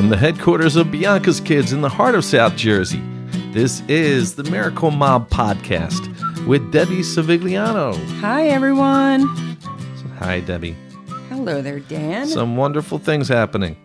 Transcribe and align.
From 0.00 0.08
the 0.08 0.16
headquarters 0.16 0.76
of 0.76 0.90
Bianca's 0.90 1.40
Kids 1.40 1.74
in 1.74 1.82
the 1.82 1.88
heart 1.90 2.14
of 2.14 2.24
South 2.24 2.56
Jersey, 2.56 3.02
this 3.52 3.82
is 3.86 4.34
the 4.34 4.44
Miracle 4.44 4.90
Mob 4.90 5.28
Podcast 5.28 6.46
with 6.46 6.72
Debbie 6.72 7.02
Savigliano. 7.02 7.94
Hi, 8.20 8.48
everyone. 8.48 9.26
Hi, 10.18 10.40
Debbie. 10.40 10.74
Hello 11.28 11.60
there, 11.60 11.80
Dan. 11.80 12.26
Some 12.26 12.56
wonderful 12.56 12.98
things 12.98 13.28
happening. 13.28 13.76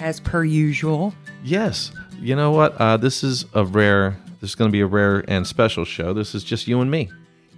As 0.00 0.20
per 0.20 0.44
usual. 0.44 1.14
Yes. 1.42 1.92
You 2.20 2.36
know 2.36 2.50
what? 2.50 2.74
Uh, 2.78 2.98
this 2.98 3.24
is 3.24 3.46
a 3.54 3.64
rare, 3.64 4.18
this 4.42 4.50
is 4.50 4.54
going 4.54 4.68
to 4.68 4.72
be 4.72 4.82
a 4.82 4.86
rare 4.86 5.24
and 5.28 5.46
special 5.46 5.86
show. 5.86 6.12
This 6.12 6.34
is 6.34 6.44
just 6.44 6.68
you 6.68 6.82
and 6.82 6.90
me. 6.90 7.10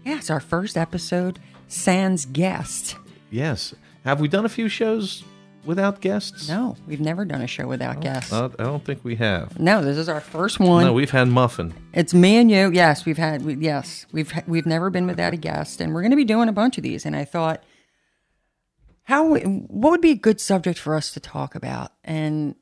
Yeah, 0.04 0.18
it's 0.18 0.30
our 0.30 0.38
first 0.38 0.76
episode, 0.76 1.40
sans 1.66 2.24
guest. 2.26 2.94
Yes. 3.32 3.74
Have 4.04 4.20
we 4.20 4.28
done 4.28 4.44
a 4.44 4.48
few 4.48 4.68
shows 4.68 5.24
without 5.64 6.00
guests? 6.00 6.48
No, 6.48 6.76
we've 6.86 7.00
never 7.00 7.24
done 7.24 7.42
a 7.42 7.46
show 7.46 7.66
without 7.66 8.00
guests. 8.00 8.32
Uh, 8.32 8.48
I 8.58 8.64
don't 8.64 8.84
think 8.84 9.04
we 9.04 9.16
have. 9.16 9.58
no, 9.58 9.84
this 9.84 9.96
is 9.96 10.08
our 10.08 10.20
first 10.20 10.58
one. 10.60 10.84
No, 10.84 10.92
we've 10.92 11.10
had 11.10 11.28
Muffin. 11.28 11.74
It's 11.92 12.14
me 12.14 12.36
and 12.36 12.50
you. 12.50 12.70
Yes, 12.72 13.04
we've 13.04 13.18
had. 13.18 13.42
We, 13.44 13.54
yes, 13.56 14.06
we've 14.12 14.32
we've 14.46 14.66
never 14.66 14.90
been 14.90 15.06
without 15.06 15.32
a 15.32 15.36
guest, 15.36 15.80
and 15.80 15.92
we're 15.94 16.02
going 16.02 16.10
to 16.12 16.16
be 16.16 16.24
doing 16.24 16.48
a 16.48 16.52
bunch 16.52 16.76
of 16.78 16.82
these. 16.82 17.04
And 17.06 17.14
I 17.14 17.24
thought, 17.24 17.62
how 19.04 19.34
what 19.36 19.90
would 19.90 20.00
be 20.00 20.12
a 20.12 20.16
good 20.16 20.40
subject 20.40 20.78
for 20.78 20.94
us 20.94 21.12
to 21.12 21.20
talk 21.20 21.54
about? 21.54 21.92
And 22.04 22.54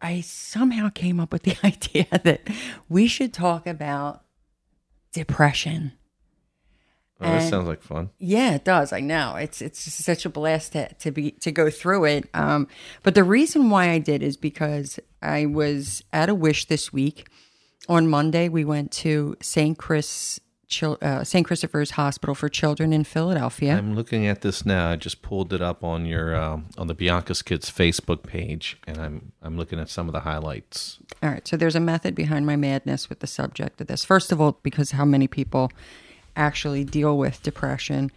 I 0.00 0.20
somehow 0.22 0.88
came 0.90 1.20
up 1.20 1.32
with 1.32 1.42
the 1.42 1.56
idea 1.64 2.06
that 2.10 2.48
we 2.88 3.06
should 3.06 3.32
talk 3.34 3.66
about 3.66 4.22
depression. 5.12 5.92
Oh, 7.20 7.26
that 7.30 7.42
And- 7.42 7.50
sounds 7.50 7.68
like 7.68 7.82
fun. 7.82 8.10
Yeah, 8.18 8.54
it 8.54 8.64
does. 8.64 8.92
I 8.92 9.00
know 9.00 9.36
it's 9.36 9.60
it's 9.60 9.80
such 9.80 10.24
a 10.24 10.28
blast 10.30 10.72
to, 10.72 10.88
to 10.94 11.10
be 11.10 11.32
to 11.32 11.52
go 11.52 11.70
through 11.70 12.04
it. 12.06 12.28
Um, 12.34 12.66
but 13.02 13.14
the 13.14 13.24
reason 13.24 13.70
why 13.70 13.90
I 13.90 13.98
did 13.98 14.22
is 14.22 14.36
because 14.36 14.98
I 15.22 15.46
was 15.46 16.02
at 16.12 16.28
a 16.28 16.34
wish 16.34 16.66
this 16.66 16.92
week. 16.92 17.28
On 17.88 18.06
Monday, 18.08 18.48
we 18.48 18.64
went 18.64 18.92
to 18.92 19.36
St. 19.40 19.76
Chris 19.76 20.38
uh, 21.02 21.24
St. 21.24 21.44
Christopher's 21.44 21.90
Hospital 21.92 22.32
for 22.34 22.48
Children 22.48 22.92
in 22.92 23.02
Philadelphia. 23.02 23.76
I'm 23.76 23.96
looking 23.96 24.26
at 24.28 24.42
this 24.42 24.64
now. 24.64 24.90
I 24.90 24.96
just 24.96 25.20
pulled 25.20 25.52
it 25.52 25.60
up 25.60 25.82
on 25.82 26.06
your 26.06 26.36
um, 26.36 26.66
on 26.78 26.86
the 26.86 26.94
Bianca's 26.94 27.42
Kids 27.42 27.68
Facebook 27.70 28.22
page, 28.22 28.78
and 28.86 28.98
I'm 28.98 29.32
I'm 29.42 29.56
looking 29.56 29.80
at 29.80 29.88
some 29.88 30.06
of 30.08 30.12
the 30.12 30.20
highlights. 30.20 31.00
All 31.22 31.30
right. 31.30 31.46
So 31.48 31.56
there's 31.56 31.74
a 31.74 31.80
method 31.80 32.14
behind 32.14 32.46
my 32.46 32.54
madness 32.54 33.08
with 33.08 33.18
the 33.18 33.26
subject 33.26 33.80
of 33.80 33.88
this. 33.88 34.04
First 34.04 34.30
of 34.30 34.40
all, 34.40 34.60
because 34.62 34.92
how 34.92 35.04
many 35.04 35.26
people 35.26 35.72
actually 36.36 36.84
deal 36.84 37.16
with 37.18 37.42
depression, 37.42 38.10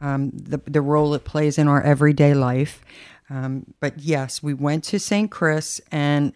um, 0.00 0.30
the 0.30 0.60
the 0.66 0.80
role 0.80 1.14
it 1.14 1.24
plays 1.24 1.58
in 1.58 1.68
our 1.68 1.82
everyday 1.82 2.34
life. 2.34 2.84
Um, 3.30 3.74
but 3.80 3.98
yes, 3.98 4.42
we 4.42 4.54
went 4.54 4.84
to 4.84 4.98
St. 4.98 5.30
Chris, 5.30 5.80
and 5.90 6.32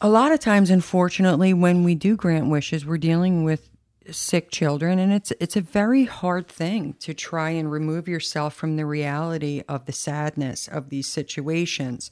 a 0.00 0.08
lot 0.08 0.32
of 0.32 0.40
times, 0.40 0.70
unfortunately, 0.70 1.52
when 1.52 1.84
we 1.84 1.94
do 1.94 2.16
grant 2.16 2.48
wishes, 2.48 2.86
we're 2.86 2.98
dealing 2.98 3.44
with 3.44 3.68
sick 4.10 4.50
children 4.50 4.98
and 4.98 5.12
it's 5.12 5.32
it's 5.40 5.56
a 5.56 5.60
very 5.60 6.04
hard 6.04 6.48
thing 6.48 6.94
to 6.94 7.12
try 7.12 7.50
and 7.50 7.70
remove 7.70 8.08
yourself 8.08 8.54
from 8.54 8.76
the 8.76 8.86
reality 8.86 9.62
of 9.68 9.84
the 9.86 9.92
sadness 9.92 10.68
of 10.68 10.88
these 10.88 11.06
situations. 11.06 12.10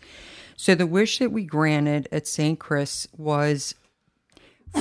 So 0.56 0.74
the 0.74 0.86
wish 0.86 1.18
that 1.18 1.32
we 1.32 1.44
granted 1.44 2.08
at 2.12 2.26
St. 2.26 2.58
Chris 2.58 3.06
was 3.16 3.74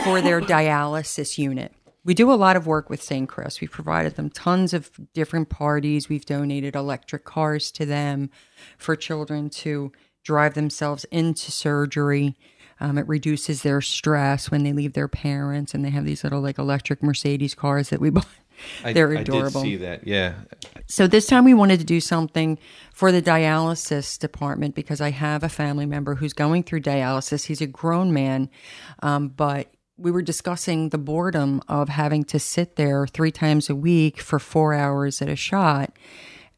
for 0.04 0.22
their 0.22 0.42
dialysis 0.42 1.38
unit. 1.38 1.74
We 2.06 2.14
do 2.14 2.32
a 2.32 2.36
lot 2.36 2.56
of 2.56 2.68
work 2.68 2.90
with 2.90 3.02
St. 3.02 3.28
Chris. 3.28 3.60
We've 3.60 3.72
provided 3.72 4.16
them 4.16 4.30
tons 4.30 4.74
of 4.74 4.92
different 5.14 5.50
parties. 5.50 6.08
We've 6.08 6.26
donated 6.26 6.76
electric 6.76 7.26
cars 7.26 7.72
to 7.72 7.86
them 7.86 8.30
for 8.78 8.96
children 8.96 9.50
to 9.50 9.92
drive 10.24 10.54
themselves 10.54 11.06
into 11.06 11.52
surgery. 11.52 12.38
Um, 12.80 12.98
it 12.98 13.08
reduces 13.08 13.64
their 13.64 13.82
stress 13.82 14.52
when 14.52 14.64
they 14.64 14.74
leave 14.74 14.94
their 14.94 15.08
parents, 15.08 15.74
and 15.74 15.84
they 15.84 15.90
have 15.90 16.06
these 16.06 16.24
little 16.24 16.42
like 16.42 16.60
electric 16.60 17.02
Mercedes 17.02 17.56
cars 17.56 17.90
that 17.90 18.00
we 18.00 18.10
bought. 18.12 18.28
They're 18.84 19.12
adorable. 19.12 19.62
I 19.62 19.64
did 19.64 19.70
see 19.70 19.76
that. 19.78 20.08
Yeah, 20.08 20.36
So 20.88 21.08
this 21.08 21.26
time 21.28 21.44
we 21.44 21.54
wanted 21.54 21.80
to 21.80 21.86
do 21.86 22.00
something 22.00 22.58
for 22.94 23.12
the 23.12 23.22
dialysis 23.22 24.18
department 24.18 24.76
because 24.76 25.02
I 25.02 25.12
have 25.12 25.44
a 25.44 25.50
family 25.50 25.86
member 25.86 26.16
who's 26.16 26.34
going 26.34 26.64
through 26.64 26.82
dialysis. 26.82 27.46
He's 27.46 27.62
a 27.62 27.68
grown 27.68 28.14
man, 28.14 28.50
um, 29.02 29.30
but 29.30 29.74
we 29.98 30.12
were 30.12 30.22
discussing 30.22 30.90
the 30.90 30.98
boredom 30.98 31.62
of 31.68 31.90
having 31.90 32.24
to 32.26 32.40
sit 32.40 32.76
there 32.76 33.08
three 33.08 33.32
times 33.32 33.70
a 33.70 33.76
week 33.76 34.20
for 34.20 34.40
four 34.40 34.74
hours 34.74 35.22
at 35.22 35.30
a 35.30 35.36
shot. 35.36 35.98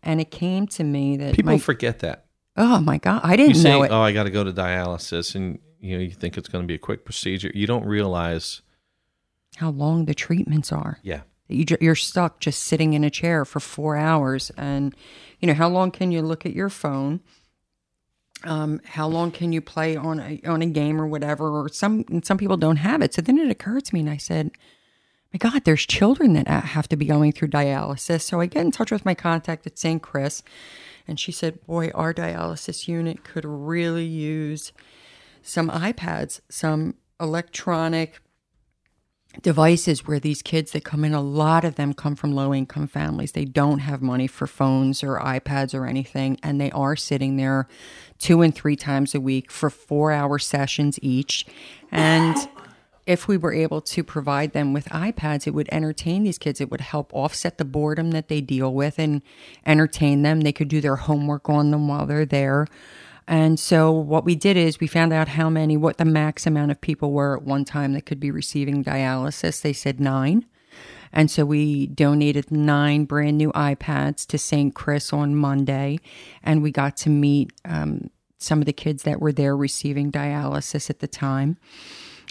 And 0.03 0.19
it 0.21 0.31
came 0.31 0.67
to 0.67 0.83
me 0.83 1.17
that 1.17 1.35
people 1.35 1.53
my, 1.53 1.57
forget 1.57 1.99
that. 1.99 2.25
oh 2.55 2.79
my 2.79 2.97
god, 2.97 3.21
I 3.23 3.35
didn't 3.35 3.55
say, 3.55 3.69
know 3.69 3.83
it. 3.83 3.91
"Oh, 3.91 4.01
I 4.01 4.11
got 4.11 4.23
to 4.23 4.29
go 4.29 4.43
to 4.43 4.53
dialysis," 4.53 5.35
and 5.35 5.59
you 5.79 5.97
know 5.97 6.03
you 6.03 6.11
think 6.11 6.37
it's 6.37 6.47
going 6.47 6.63
to 6.63 6.67
be 6.67 6.75
a 6.75 6.79
quick 6.79 7.03
procedure. 7.03 7.51
You 7.53 7.67
don't 7.67 7.85
realize, 7.85 8.61
how 9.57 9.69
long 9.71 10.05
the 10.05 10.13
treatments 10.13 10.71
are. 10.71 10.99
yeah, 11.01 11.21
you, 11.49 11.65
you're 11.81 11.95
stuck 11.95 12.39
just 12.39 12.63
sitting 12.63 12.93
in 12.93 13.03
a 13.03 13.09
chair 13.09 13.43
for 13.43 13.59
four 13.59 13.97
hours 13.97 14.51
and 14.57 14.95
you 15.39 15.47
know 15.47 15.53
how 15.53 15.67
long 15.67 15.91
can 15.91 16.11
you 16.11 16.21
look 16.21 16.45
at 16.45 16.53
your 16.53 16.69
phone 16.69 17.21
um, 18.43 18.81
how 18.85 19.07
long 19.07 19.31
can 19.31 19.51
you 19.51 19.61
play 19.61 19.95
on 19.95 20.19
a, 20.19 20.41
on 20.45 20.61
a 20.61 20.65
game 20.65 21.01
or 21.01 21.07
whatever 21.07 21.49
or 21.49 21.69
some 21.69 22.05
some 22.23 22.37
people 22.37 22.57
don't 22.57 22.77
have 22.77 23.01
it. 23.01 23.13
So 23.13 23.21
then 23.21 23.37
it 23.37 23.49
occurred 23.49 23.85
to 23.85 23.93
me 23.93 24.01
and 24.01 24.09
i 24.09 24.17
said 24.17 24.51
my 25.33 25.37
god 25.37 25.63
there's 25.63 25.85
children 25.85 26.33
that 26.33 26.47
have 26.47 26.87
to 26.89 26.95
be 26.95 27.05
going 27.05 27.31
through 27.31 27.49
dialysis. 27.49 28.21
So 28.21 28.39
i 28.39 28.45
get 28.45 28.65
in 28.65 28.71
touch 28.71 28.91
with 28.91 29.05
my 29.05 29.15
contact 29.15 29.65
at 29.65 29.77
st 29.77 30.01
chris 30.01 30.43
and 31.07 31.19
she 31.19 31.31
said 31.31 31.65
boy 31.65 31.89
our 31.95 32.13
dialysis 32.13 32.87
unit 32.87 33.23
could 33.23 33.45
really 33.45 34.05
use 34.05 34.71
some 35.41 35.69
ipads 35.69 36.41
some 36.49 36.95
electronic 37.19 38.21
devices 39.41 40.05
where 40.05 40.19
these 40.19 40.41
kids 40.41 40.71
that 40.71 40.83
come 40.83 41.03
in, 41.03 41.13
a 41.13 41.21
lot 41.21 41.63
of 41.63 41.75
them 41.75 41.93
come 41.93 42.15
from 42.15 42.33
low 42.33 42.53
income 42.53 42.87
families. 42.87 43.33
They 43.33 43.45
don't 43.45 43.79
have 43.79 44.01
money 44.01 44.27
for 44.27 44.47
phones 44.47 45.03
or 45.03 45.19
iPads 45.19 45.73
or 45.73 45.85
anything, 45.85 46.39
and 46.43 46.59
they 46.59 46.71
are 46.71 46.95
sitting 46.95 47.37
there 47.37 47.67
two 48.19 48.41
and 48.41 48.53
three 48.53 48.75
times 48.75 49.13
a 49.13 49.21
week 49.21 49.51
for 49.51 49.69
four 49.69 50.11
hour 50.11 50.39
sessions 50.39 50.99
each. 51.01 51.45
And 51.91 52.35
if 53.05 53.27
we 53.27 53.37
were 53.37 53.53
able 53.53 53.81
to 53.81 54.03
provide 54.03 54.53
them 54.53 54.73
with 54.73 54.85
iPads, 54.89 55.47
it 55.47 55.51
would 55.51 55.69
entertain 55.71 56.23
these 56.23 56.37
kids. 56.37 56.59
It 56.59 56.69
would 56.69 56.81
help 56.81 57.13
offset 57.13 57.57
the 57.57 57.65
boredom 57.65 58.11
that 58.11 58.27
they 58.27 58.41
deal 58.41 58.73
with 58.73 58.99
and 58.99 59.21
entertain 59.65 60.23
them. 60.23 60.41
They 60.41 60.51
could 60.51 60.67
do 60.67 60.81
their 60.81 60.97
homework 60.97 61.49
on 61.49 61.71
them 61.71 61.87
while 61.87 62.05
they're 62.05 62.25
there. 62.25 62.67
And 63.27 63.59
so 63.59 63.91
what 63.91 64.23
we 64.23 64.35
did 64.35 64.55
is 64.55 64.79
we 64.79 64.87
found 64.87 65.11
out 65.11 65.27
how 65.27 65.49
many, 65.49 65.75
what 65.75 65.97
the 65.97 66.05
max 66.05 66.47
amount 66.47 66.71
of 66.71 66.79
people 66.79 67.11
were 67.11 67.35
at 67.35 67.43
one 67.43 67.65
time 67.65 67.93
that 67.93 68.05
could 68.05 68.19
be 68.19 68.31
receiving 68.31 68.83
dialysis. 68.83 69.61
They 69.61 69.73
said 69.73 69.99
nine. 69.99 70.45
And 71.11 71.29
so 71.29 71.45
we 71.45 71.87
donated 71.87 72.51
nine 72.51 73.05
brand 73.05 73.37
new 73.37 73.51
iPads 73.51 74.25
to 74.27 74.37
St. 74.37 74.73
Chris 74.73 75.11
on 75.11 75.35
Monday. 75.35 75.99
And 76.43 76.61
we 76.61 76.71
got 76.71 76.95
to 76.97 77.09
meet 77.09 77.51
um, 77.65 78.09
some 78.37 78.59
of 78.59 78.65
the 78.65 78.73
kids 78.73 79.03
that 79.03 79.19
were 79.19 79.31
there 79.31 79.57
receiving 79.57 80.11
dialysis 80.11 80.89
at 80.89 80.99
the 80.99 81.07
time. 81.07 81.57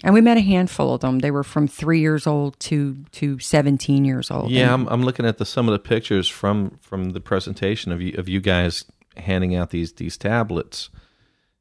And 0.03 0.13
we 0.13 0.21
met 0.21 0.37
a 0.37 0.41
handful 0.41 0.93
of 0.93 1.01
them. 1.01 1.19
They 1.19 1.31
were 1.31 1.43
from 1.43 1.67
three 1.67 1.99
years 1.99 2.27
old 2.27 2.59
to, 2.61 3.03
to 3.13 3.39
17 3.39 4.05
years 4.05 4.29
old. 4.29 4.51
yeah. 4.51 4.71
I'm, 4.71 4.87
I'm 4.87 5.03
looking 5.03 5.25
at 5.25 5.39
the 5.39 5.45
some 5.45 5.67
of 5.67 5.73
the 5.73 5.79
pictures 5.79 6.27
from 6.27 6.77
from 6.81 7.11
the 7.11 7.19
presentation 7.19 7.91
of 7.91 7.99
you 7.99 8.13
of 8.15 8.29
you 8.29 8.39
guys 8.39 8.85
handing 9.19 9.55
out 9.55 9.69
these 9.71 9.93
these 9.93 10.17
tablets. 10.17 10.89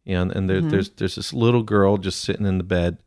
You 0.05 0.15
know, 0.15 0.23
and, 0.23 0.33
and 0.33 0.51
there, 0.51 0.61
there's 0.61 0.91
there's 0.91 1.17
this 1.17 1.33
little 1.33 1.63
girl 1.63 1.97
just 1.99 2.21
sitting 2.21 2.47
in 2.47 2.59
the 2.59 2.65
bed 2.65 2.99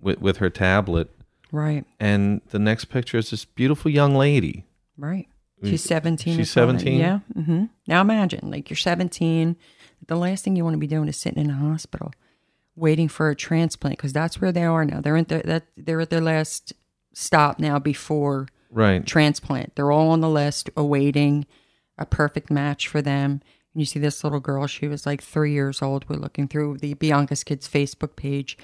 with 0.00 0.20
with 0.20 0.36
her 0.38 0.50
tablet, 0.50 1.10
Right, 1.50 1.84
and 1.98 2.40
the 2.50 2.58
next 2.58 2.86
picture 2.86 3.16
is 3.18 3.30
this 3.30 3.44
beautiful 3.44 3.90
young 3.90 4.14
lady. 4.14 4.64
right. 4.98 5.28
She's 5.62 5.82
17. 5.84 6.36
She's 6.36 6.50
17? 6.50 7.00
Yeah. 7.00 7.20
Mm-hmm. 7.34 7.64
Now 7.86 8.02
imagine, 8.02 8.50
like, 8.50 8.68
you're 8.68 8.76
17. 8.76 9.56
The 10.08 10.14
last 10.16 10.44
thing 10.44 10.56
you 10.56 10.64
want 10.64 10.74
to 10.74 10.78
be 10.78 10.86
doing 10.86 11.08
is 11.08 11.16
sitting 11.16 11.42
in 11.42 11.48
a 11.48 11.54
hospital 11.54 12.12
waiting 12.76 13.08
for 13.08 13.30
a 13.30 13.34
transplant 13.34 13.96
because 13.96 14.12
that's 14.12 14.42
where 14.42 14.52
they 14.52 14.64
are 14.64 14.84
now. 14.84 15.00
They're 15.00 15.16
at 15.16 15.28
their, 15.28 15.40
that, 15.40 15.62
they're 15.74 16.02
at 16.02 16.10
their 16.10 16.20
last 16.20 16.74
stop 17.14 17.58
now 17.58 17.78
before 17.78 18.46
Right. 18.70 19.06
transplant. 19.06 19.74
They're 19.74 19.90
all 19.92 20.10
on 20.10 20.20
the 20.20 20.28
list 20.28 20.68
awaiting 20.76 21.46
a 21.98 22.06
perfect 22.06 22.50
match 22.50 22.88
for 22.88 23.02
them. 23.02 23.40
And 23.72 23.80
you 23.80 23.86
see 23.86 23.98
this 23.98 24.22
little 24.22 24.40
girl, 24.40 24.66
she 24.66 24.86
was 24.86 25.06
like 25.06 25.22
three 25.22 25.52
years 25.52 25.82
old. 25.82 26.08
We're 26.08 26.16
looking 26.16 26.48
through 26.48 26.78
the 26.78 26.94
Bianca's 26.94 27.44
Kids 27.44 27.68
Facebook 27.68 28.16
page 28.16 28.56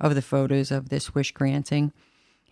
of 0.00 0.14
the 0.14 0.22
photos 0.22 0.70
of 0.70 0.88
this 0.88 1.14
wish 1.14 1.32
granting. 1.32 1.92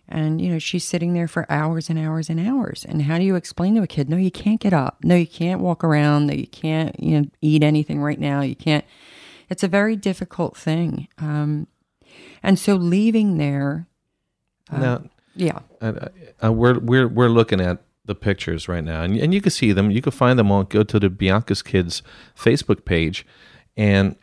And, 0.09 0.39
you 0.39 0.49
know, 0.49 0.59
she's 0.59 0.85
sitting 0.85 1.13
there 1.13 1.27
for 1.27 1.45
hours 1.51 1.89
and 1.89 1.99
hours 1.99 2.29
and 2.29 2.39
hours. 2.39 2.85
And 2.85 3.03
how 3.03 3.17
do 3.17 3.23
you 3.25 3.35
explain 3.35 3.75
to 3.75 3.83
a 3.83 3.87
kid, 3.87 4.09
no, 4.09 4.15
you 4.15 4.31
can't 4.31 4.59
get 4.61 4.73
up. 4.73 5.03
No, 5.03 5.15
you 5.15 5.27
can't 5.27 5.59
walk 5.59 5.83
around. 5.83 6.27
No, 6.27 6.33
you 6.33 6.47
can't, 6.47 6.97
you 6.97 7.19
know, 7.21 7.27
eat 7.41 7.61
anything 7.61 8.01
right 8.01 8.19
now. 8.19 8.41
You 8.41 8.55
can't. 8.55 8.85
It's 9.49 9.63
a 9.63 9.67
very 9.67 9.95
difficult 9.97 10.55
thing. 10.55 11.09
Um, 11.17 11.67
and 12.41 12.57
so 12.57 12.75
leaving 12.75 13.37
there, 13.37 13.87
now, 14.71 15.03
yeah, 15.35 15.59
uh, 15.81 16.09
uh, 16.43 16.51
we're 16.51 16.79
we're 16.79 17.07
we're 17.07 17.29
looking 17.29 17.61
at 17.61 17.81
the 18.07 18.15
pictures 18.15 18.67
right 18.67 18.83
now, 18.83 19.03
and 19.03 19.15
and 19.17 19.33
you 19.33 19.41
can 19.41 19.51
see 19.51 19.71
them. 19.71 19.91
You 19.91 20.01
can 20.01 20.11
find 20.11 20.37
them 20.39 20.51
on 20.51 20.65
go 20.65 20.83
to 20.83 20.99
the 20.99 21.09
Bianca's 21.09 21.61
Kids 21.61 22.01
Facebook 22.35 22.83
page, 22.85 23.25
and 23.77 24.15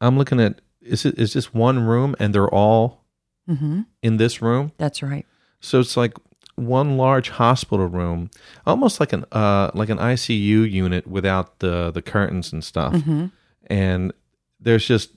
I'm 0.00 0.16
looking 0.16 0.40
at 0.40 0.60
is 0.80 1.04
it 1.04 1.18
is 1.18 1.32
this 1.32 1.52
one 1.52 1.80
room 1.86 2.14
and 2.20 2.34
they're 2.34 2.48
all 2.54 3.04
hmm 3.46 3.80
in 4.02 4.16
this 4.18 4.40
room? 4.40 4.72
That's 4.78 5.02
right. 5.02 5.26
So 5.60 5.80
it's 5.80 5.96
like 5.96 6.14
one 6.56 6.96
large 6.96 7.30
hospital 7.30 7.86
room, 7.86 8.30
almost 8.66 9.00
like 9.00 9.12
an 9.12 9.24
uh 9.32 9.70
like 9.74 9.88
an 9.88 9.98
ICU 9.98 10.70
unit 10.70 11.06
without 11.06 11.58
the 11.58 11.90
the 11.90 12.02
curtains 12.02 12.52
and 12.52 12.62
stuff. 12.62 12.94
hmm 13.02 13.26
And 13.66 14.12
there's 14.60 14.86
just 14.86 15.10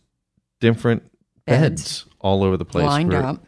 different 0.59 1.03
beds, 1.45 1.81
Beds. 1.83 2.05
all 2.19 2.43
over 2.43 2.57
the 2.57 2.65
place. 2.65 2.85
Lined 2.85 3.11
where- 3.11 3.23
up. 3.25 3.45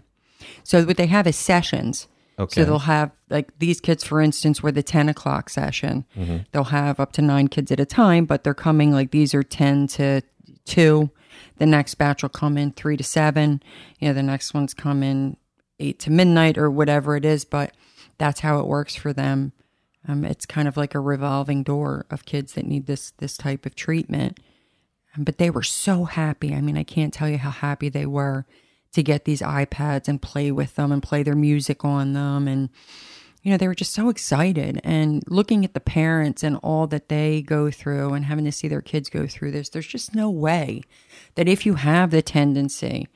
So 0.64 0.84
what 0.84 0.98
they 0.98 1.06
have 1.08 1.28
is 1.28 1.36
sessions. 1.36 2.08
Okay. 2.38 2.62
So 2.62 2.66
they'll 2.66 2.80
have 2.80 3.12
like 3.30 3.58
these 3.60 3.80
kids, 3.80 4.04
for 4.04 4.22
instance, 4.22 4.62
were 4.62 4.72
the 4.72 4.84
ten 4.84 5.08
o'clock 5.08 5.50
session. 5.50 6.06
Mm-hmm. 6.18 6.38
They'll 6.52 6.66
have 6.66 7.00
up 7.00 7.14
to 7.14 7.22
nine 7.22 7.48
kids 7.48 7.72
at 7.72 7.80
a 7.80 7.86
time, 7.86 8.26
but 8.26 8.44
they're 8.44 8.54
coming 8.54 8.92
like 8.92 9.12
these 9.12 9.34
are 9.34 9.44
ten 9.44 9.88
to 9.88 10.22
two. 10.66 11.10
The 11.58 11.66
next 11.66 11.96
batch 11.96 12.24
will 12.24 12.30
come 12.30 12.58
in 12.58 12.72
three 12.72 12.98
to 12.98 13.04
seven. 13.04 13.64
You 14.00 14.10
know, 14.10 14.14
the 14.14 14.24
next 14.24 14.54
ones 14.54 14.74
come 14.74 15.02
in 15.02 15.38
eight 15.80 16.00
to 16.00 16.12
midnight 16.12 16.58
or 16.58 16.70
whatever 16.70 17.16
it 17.16 17.24
is. 17.24 17.46
But 17.46 17.74
that's 18.18 18.42
how 18.42 18.60
it 18.60 18.68
works 18.68 18.96
for 18.96 19.14
them. 19.14 19.54
Um, 20.08 20.26
it's 20.26 20.46
kind 20.46 20.68
of 20.68 20.78
like 20.78 20.94
a 20.94 21.00
revolving 21.00 21.64
door 21.64 22.06
of 22.10 22.26
kids 22.26 22.54
that 22.54 22.68
need 22.68 22.86
this 22.86 23.12
this 23.12 23.38
type 23.38 23.66
of 23.66 23.76
treatment. 23.76 24.40
Um, 25.16 25.24
But 25.24 25.38
they 25.38 25.50
were 25.50 25.64
so 25.64 26.04
happy. 26.04 26.54
I 26.54 26.60
mean, 26.60 26.78
I 26.78 26.84
can't 26.84 27.14
tell 27.14 27.30
you 27.30 27.38
how 27.38 27.52
happy 27.52 27.88
they 27.88 28.06
were 28.06 28.46
to 28.96 29.04
get 29.04 29.26
these 29.26 29.42
iPads 29.42 30.08
and 30.08 30.22
play 30.22 30.52
with 30.52 30.76
them 30.76 30.90
and 30.90 31.04
play 31.04 31.22
their 31.22 31.36
music 31.36 31.84
on 31.84 32.14
them. 32.14 32.48
And, 32.48 32.70
you 33.44 33.52
know, 33.52 33.58
they 33.58 33.68
were 33.68 33.76
just 33.76 33.94
so 33.94 34.08
excited. 34.08 34.80
And 34.86 35.22
looking 35.28 35.66
at 35.66 35.74
the 35.74 35.82
parents 35.82 36.44
and 36.44 36.56
all 36.64 36.88
that 36.88 37.10
they 37.10 37.42
go 37.42 37.70
through 37.70 38.14
and 38.14 38.24
having 38.24 38.46
to 38.46 38.54
see 38.54 38.70
their 38.70 38.82
kids 38.82 39.10
go 39.10 39.28
through 39.28 39.52
this, 39.52 39.68
there's 39.68 39.86
just 39.86 40.16
no 40.16 40.30
way 40.30 40.82
that 41.36 41.50
if 41.50 41.66
you 41.66 41.76
have 41.76 42.12
the 42.12 42.22
tendency 42.22 43.10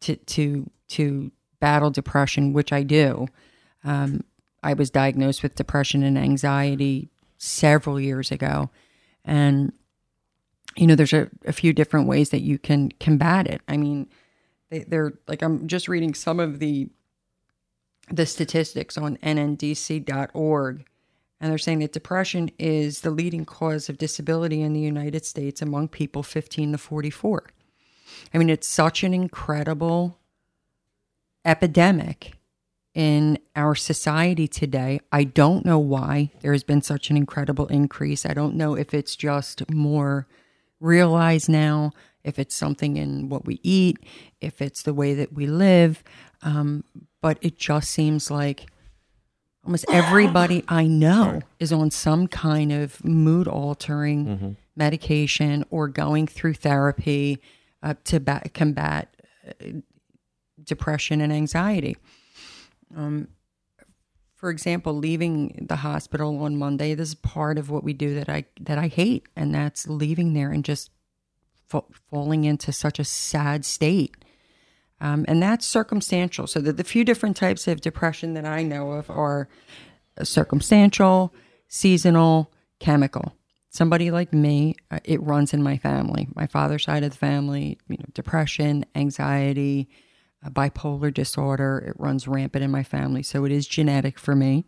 to, 0.00 0.16
to, 0.16 0.70
to 0.88 1.30
battle 1.60 1.90
depression, 1.90 2.54
which 2.54 2.72
I 2.72 2.82
do, 2.82 3.28
um, 3.84 4.24
I 4.62 4.72
was 4.72 4.88
diagnosed 4.88 5.42
with 5.42 5.54
depression 5.54 6.02
and 6.02 6.16
anxiety 6.16 7.10
several 7.36 8.00
years 8.00 8.32
ago. 8.32 8.70
And, 9.22 9.74
you 10.76 10.86
know, 10.86 10.94
there's 10.94 11.12
a, 11.12 11.28
a 11.44 11.52
few 11.52 11.74
different 11.74 12.08
ways 12.08 12.30
that 12.30 12.40
you 12.40 12.58
can 12.58 12.90
combat 12.98 13.46
it. 13.46 13.60
I 13.68 13.76
mean, 13.76 14.08
they, 14.70 14.80
they're 14.80 15.12
like, 15.28 15.42
I'm 15.42 15.66
just 15.66 15.88
reading 15.88 16.14
some 16.14 16.40
of 16.40 16.58
the, 16.58 16.88
the 18.10 18.26
statistics 18.26 18.96
on 18.98 19.16
nndc.org. 19.18 20.86
And 21.38 21.50
they're 21.50 21.58
saying 21.58 21.80
that 21.80 21.92
depression 21.92 22.50
is 22.58 23.02
the 23.02 23.10
leading 23.10 23.44
cause 23.44 23.88
of 23.88 23.98
disability 23.98 24.62
in 24.62 24.72
the 24.72 24.80
United 24.80 25.26
States 25.26 25.60
among 25.60 25.88
people 25.88 26.22
15 26.22 26.72
to 26.72 26.78
44. 26.78 27.44
I 28.32 28.38
mean, 28.38 28.48
it's 28.48 28.68
such 28.68 29.04
an 29.04 29.12
incredible 29.12 30.18
epidemic 31.44 32.32
in 32.94 33.38
our 33.54 33.74
society 33.74 34.48
today. 34.48 35.00
I 35.12 35.24
don't 35.24 35.66
know 35.66 35.78
why 35.78 36.32
there 36.40 36.52
has 36.52 36.64
been 36.64 36.80
such 36.80 37.10
an 37.10 37.16
incredible 37.16 37.66
increase. 37.66 38.24
I 38.24 38.32
don't 38.32 38.54
know 38.54 38.74
if 38.74 38.94
it's 38.94 39.14
just 39.14 39.70
more 39.70 40.26
realized 40.80 41.48
now, 41.48 41.92
if 42.26 42.38
it's 42.38 42.54
something 42.54 42.96
in 42.96 43.28
what 43.28 43.46
we 43.46 43.60
eat, 43.62 43.98
if 44.40 44.60
it's 44.60 44.82
the 44.82 44.92
way 44.92 45.14
that 45.14 45.32
we 45.32 45.46
live. 45.46 46.02
Um, 46.42 46.84
but 47.22 47.38
it 47.40 47.56
just 47.58 47.90
seems 47.90 48.30
like 48.30 48.66
almost 49.64 49.86
everybody 49.90 50.64
I 50.68 50.86
know 50.86 51.40
is 51.58 51.72
on 51.72 51.90
some 51.90 52.28
kind 52.28 52.72
of 52.72 53.02
mood 53.04 53.48
altering 53.48 54.56
medication 54.76 55.64
or 55.70 55.88
going 55.88 56.26
through 56.26 56.54
therapy 56.54 57.40
uh, 57.82 57.94
to 58.04 58.20
ba- 58.20 58.48
combat 58.52 59.14
uh, 59.48 59.80
depression 60.62 61.20
and 61.20 61.32
anxiety. 61.32 61.96
Um, 62.96 63.28
for 64.34 64.50
example, 64.50 64.92
leaving 64.92 65.66
the 65.68 65.76
hospital 65.76 66.42
on 66.42 66.58
Monday, 66.58 66.94
this 66.94 67.08
is 67.08 67.14
part 67.14 67.56
of 67.58 67.70
what 67.70 67.82
we 67.82 67.94
do 67.94 68.14
that 68.14 68.28
I 68.28 68.44
that 68.60 68.78
I 68.78 68.88
hate, 68.88 69.26
and 69.34 69.54
that's 69.54 69.88
leaving 69.88 70.34
there 70.34 70.50
and 70.52 70.64
just 70.64 70.90
fa- 71.68 71.82
falling 72.10 72.44
into 72.44 72.72
such 72.72 72.98
a 72.98 73.04
sad 73.04 73.64
state. 73.64 74.16
Um, 75.00 75.24
and 75.28 75.42
that's 75.42 75.66
circumstantial. 75.66 76.46
So 76.46 76.60
the, 76.60 76.72
the 76.72 76.84
few 76.84 77.04
different 77.04 77.36
types 77.36 77.68
of 77.68 77.80
depression 77.80 78.34
that 78.34 78.46
I 78.46 78.62
know 78.62 78.92
of 78.92 79.10
are 79.10 79.48
circumstantial, 80.22 81.34
seasonal, 81.68 82.52
chemical. 82.80 83.36
Somebody 83.68 84.10
like 84.10 84.32
me, 84.32 84.74
uh, 84.90 85.00
it 85.04 85.22
runs 85.22 85.52
in 85.52 85.62
my 85.62 85.76
family. 85.76 86.28
My 86.34 86.46
father's 86.46 86.84
side 86.84 87.04
of 87.04 87.10
the 87.10 87.18
family, 87.18 87.78
you 87.88 87.98
know, 87.98 88.06
depression, 88.14 88.86
anxiety, 88.94 89.88
uh, 90.44 90.48
bipolar 90.48 91.12
disorder. 91.12 91.84
It 91.86 92.00
runs 92.00 92.26
rampant 92.26 92.64
in 92.64 92.70
my 92.70 92.82
family. 92.82 93.22
So 93.22 93.44
it 93.44 93.52
is 93.52 93.66
genetic 93.66 94.18
for 94.18 94.34
me. 94.34 94.64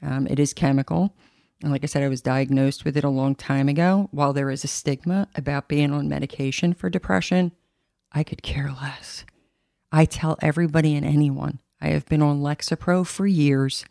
Um, 0.00 0.28
it 0.28 0.38
is 0.38 0.52
chemical. 0.52 1.16
And 1.62 1.70
like 1.70 1.84
I 1.84 1.86
said, 1.86 2.02
I 2.02 2.08
was 2.08 2.20
diagnosed 2.20 2.84
with 2.84 2.96
it 2.96 3.04
a 3.04 3.08
long 3.08 3.34
time 3.34 3.68
ago. 3.68 4.08
While 4.10 4.32
there 4.32 4.50
is 4.50 4.64
a 4.64 4.68
stigma 4.68 5.28
about 5.36 5.68
being 5.68 5.92
on 5.92 6.08
medication 6.08 6.74
for 6.74 6.90
depression, 6.90 7.52
I 8.10 8.24
could 8.24 8.42
care 8.42 8.72
less. 8.72 9.24
I 9.92 10.04
tell 10.04 10.38
everybody 10.42 10.96
and 10.96 11.06
anyone 11.06 11.60
I 11.80 11.88
have 11.88 12.06
been 12.06 12.22
on 12.22 12.40
Lexapro 12.40 13.06
for 13.06 13.26
years. 13.26 13.84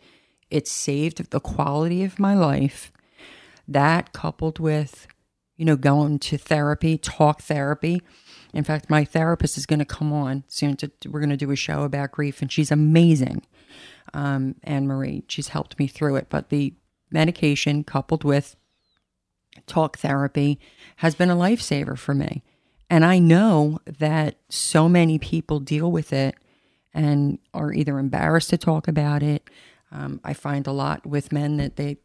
It 0.49 0.67
saved 0.67 1.31
the 1.31 1.39
quality 1.39 2.03
of 2.03 2.19
my 2.19 2.35
life. 2.35 2.91
That 3.67 4.11
coupled 4.11 4.59
with, 4.59 5.07
you 5.55 5.63
know, 5.63 5.77
going 5.77 6.19
to 6.19 6.37
therapy, 6.37 6.97
talk 6.97 7.41
therapy. 7.41 8.01
In 8.53 8.65
fact, 8.65 8.89
my 8.89 9.05
therapist 9.05 9.57
is 9.57 9.65
going 9.65 9.79
to 9.79 9.85
come 9.85 10.11
on 10.11 10.43
soon. 10.47 10.75
To 10.77 10.91
we're 11.09 11.21
going 11.21 11.29
to 11.29 11.37
do 11.37 11.51
a 11.51 11.55
show 11.55 11.83
about 11.83 12.11
grief, 12.11 12.41
and 12.41 12.51
she's 12.51 12.71
amazing. 12.71 13.43
Um, 14.13 14.55
Anne 14.63 14.87
Marie, 14.87 15.23
she's 15.29 15.49
helped 15.49 15.79
me 15.79 15.87
through 15.87 16.17
it. 16.17 16.27
But 16.29 16.49
the 16.49 16.73
medication 17.11 17.83
coupled 17.83 18.23
with 18.23 18.55
talk 19.67 19.97
therapy 19.97 20.59
has 20.97 21.15
been 21.15 21.29
a 21.29 21.35
lifesaver 21.35 21.97
for 21.97 22.13
me. 22.13 22.43
And 22.89 23.05
I 23.05 23.19
know 23.19 23.79
that 23.85 24.35
so 24.49 24.89
many 24.89 25.17
people 25.17 25.59
deal 25.59 25.91
with 25.91 26.11
it 26.11 26.35
and 26.93 27.39
are 27.53 27.71
either 27.71 27.99
embarrassed 27.99 28.49
to 28.49 28.57
talk 28.57 28.87
about 28.87 29.23
it. 29.23 29.49
Um, 29.91 30.19
I 30.23 30.33
find 30.33 30.67
a 30.67 30.71
lot 30.71 31.05
with 31.05 31.31
men 31.31 31.57
that 31.57 31.75
they 31.77 31.97